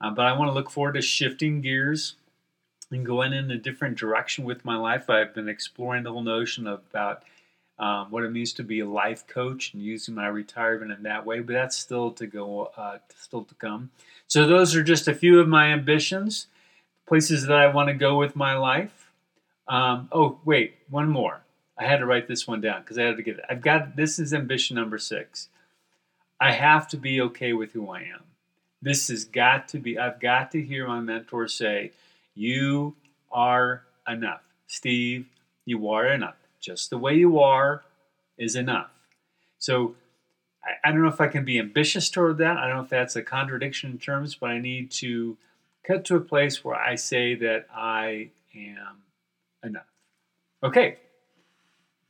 uh, 0.00 0.10
but 0.10 0.26
I 0.26 0.38
want 0.38 0.50
to 0.50 0.54
look 0.54 0.70
forward 0.70 0.94
to 0.94 1.02
shifting 1.02 1.60
gears 1.60 2.14
and 2.92 3.04
going 3.04 3.32
in 3.32 3.50
a 3.50 3.58
different 3.58 3.98
direction 3.98 4.44
with 4.44 4.64
my 4.64 4.76
life. 4.76 5.10
I've 5.10 5.34
been 5.34 5.48
exploring 5.48 6.04
the 6.04 6.12
whole 6.12 6.22
notion 6.22 6.68
of 6.68 6.82
about 6.90 7.24
um, 7.80 8.10
what 8.10 8.24
it 8.24 8.30
means 8.30 8.52
to 8.52 8.62
be 8.62 8.80
a 8.80 8.86
life 8.86 9.26
coach 9.26 9.72
and 9.72 9.82
using 9.82 10.14
my 10.14 10.26
retirement 10.26 10.92
in 10.92 11.02
that 11.04 11.24
way, 11.24 11.40
but 11.40 11.54
that's 11.54 11.76
still 11.76 12.10
to 12.12 12.26
go, 12.26 12.70
uh, 12.76 12.98
still 13.16 13.42
to 13.44 13.54
come. 13.54 13.90
So 14.28 14.46
those 14.46 14.76
are 14.76 14.82
just 14.82 15.08
a 15.08 15.14
few 15.14 15.40
of 15.40 15.48
my 15.48 15.72
ambitions, 15.72 16.46
places 17.08 17.46
that 17.46 17.56
I 17.56 17.68
want 17.68 17.88
to 17.88 17.94
go 17.94 18.18
with 18.18 18.36
my 18.36 18.54
life. 18.54 19.10
Um, 19.66 20.10
oh, 20.12 20.40
wait, 20.44 20.74
one 20.90 21.08
more. 21.08 21.40
I 21.78 21.86
had 21.86 22.00
to 22.00 22.06
write 22.06 22.28
this 22.28 22.46
one 22.46 22.60
down 22.60 22.82
because 22.82 22.98
I 22.98 23.04
had 23.04 23.16
to 23.16 23.22
get 23.22 23.38
it. 23.38 23.44
I've 23.48 23.62
got 23.62 23.96
this 23.96 24.18
is 24.18 24.34
ambition 24.34 24.76
number 24.76 24.98
six. 24.98 25.48
I 26.38 26.52
have 26.52 26.86
to 26.88 26.98
be 26.98 27.22
okay 27.22 27.54
with 27.54 27.72
who 27.72 27.90
I 27.90 28.00
am. 28.00 28.24
This 28.82 29.08
has 29.08 29.24
got 29.24 29.68
to 29.68 29.78
be, 29.78 29.98
I've 29.98 30.20
got 30.20 30.50
to 30.50 30.60
hear 30.60 30.86
my 30.86 31.00
mentor 31.00 31.48
say, 31.48 31.92
You 32.34 32.94
are 33.32 33.84
enough. 34.06 34.42
Steve, 34.66 35.26
you 35.64 35.88
are 35.88 36.06
enough. 36.06 36.36
Just 36.60 36.90
the 36.90 36.98
way 36.98 37.14
you 37.14 37.38
are 37.38 37.82
is 38.38 38.54
enough. 38.56 38.90
So 39.58 39.94
I, 40.64 40.88
I 40.88 40.92
don't 40.92 41.02
know 41.02 41.08
if 41.08 41.20
I 41.20 41.28
can 41.28 41.44
be 41.44 41.58
ambitious 41.58 42.10
toward 42.10 42.38
that. 42.38 42.56
I 42.56 42.66
don't 42.66 42.76
know 42.76 42.82
if 42.82 42.90
that's 42.90 43.16
a 43.16 43.22
contradiction 43.22 43.92
in 43.92 43.98
terms, 43.98 44.34
but 44.34 44.50
I 44.50 44.58
need 44.58 44.90
to 44.92 45.36
cut 45.86 46.04
to 46.06 46.16
a 46.16 46.20
place 46.20 46.64
where 46.64 46.76
I 46.76 46.94
say 46.94 47.34
that 47.36 47.66
I 47.74 48.30
am 48.54 49.02
enough. 49.64 49.86
Okay, 50.62 50.98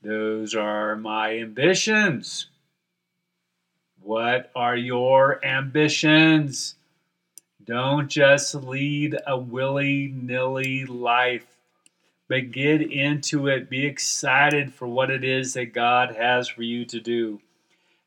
those 0.03 0.55
are 0.55 0.97
my 0.97 1.39
ambitions. 1.39 2.47
What 4.03 4.51
are 4.57 4.77
your 4.77 5.45
ambitions? 5.45 6.75
Don't 7.63 8.09
just 8.09 8.55
lead 8.55 9.17
a 9.27 9.39
willy 9.39 10.13
nilly 10.13 10.87
life, 10.87 11.47
but 12.31 12.51
get 12.51 12.81
into 12.81 13.49
it. 13.49 13.69
Be 13.69 13.85
excited 13.85 14.73
for 14.73 14.88
what 14.88 15.11
it 15.11 15.23
is 15.23 15.53
that 15.53 15.75
God 15.75 16.16
has 16.16 16.49
for 16.49 16.62
you 16.62 16.87
to 16.87 16.99
do. 16.99 17.43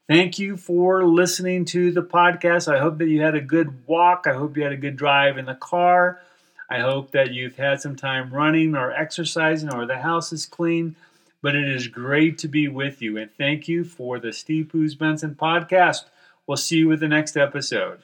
Thank 0.07 0.39
you 0.39 0.57
for 0.57 1.05
listening 1.05 1.65
to 1.65 1.91
the 1.91 2.01
podcast. 2.01 2.73
I 2.73 2.79
hope 2.79 2.97
that 2.97 3.07
you 3.09 3.21
had 3.21 3.35
a 3.35 3.41
good 3.41 3.85
walk. 3.85 4.25
I 4.25 4.33
hope 4.33 4.57
you 4.57 4.63
had 4.63 4.73
a 4.73 4.77
good 4.77 4.97
drive 4.97 5.37
in 5.37 5.45
the 5.45 5.53
car. 5.53 6.19
I 6.67 6.79
hope 6.79 7.11
that 7.11 7.31
you've 7.31 7.57
had 7.57 7.81
some 7.81 7.95
time 7.95 8.33
running 8.33 8.75
or 8.75 8.91
exercising 8.91 9.71
or 9.71 9.85
the 9.85 9.99
house 9.99 10.33
is 10.33 10.47
clean 10.47 10.95
but 11.43 11.55
it 11.55 11.67
is 11.67 11.87
great 11.89 12.37
to 12.39 12.47
be 12.47 12.69
with 12.69 13.01
you. 13.01 13.17
And 13.17 13.29
thank 13.37 13.67
you 13.67 13.83
for 13.83 14.17
the 14.17 14.31
Steve 14.31 14.71
Poos 14.73 14.97
Benson 14.97 15.35
podcast. 15.35 16.05
We'll 16.47 16.57
see 16.57 16.77
you 16.77 16.87
with 16.87 17.01
the 17.01 17.07
next 17.09 17.35
episode. 17.35 17.99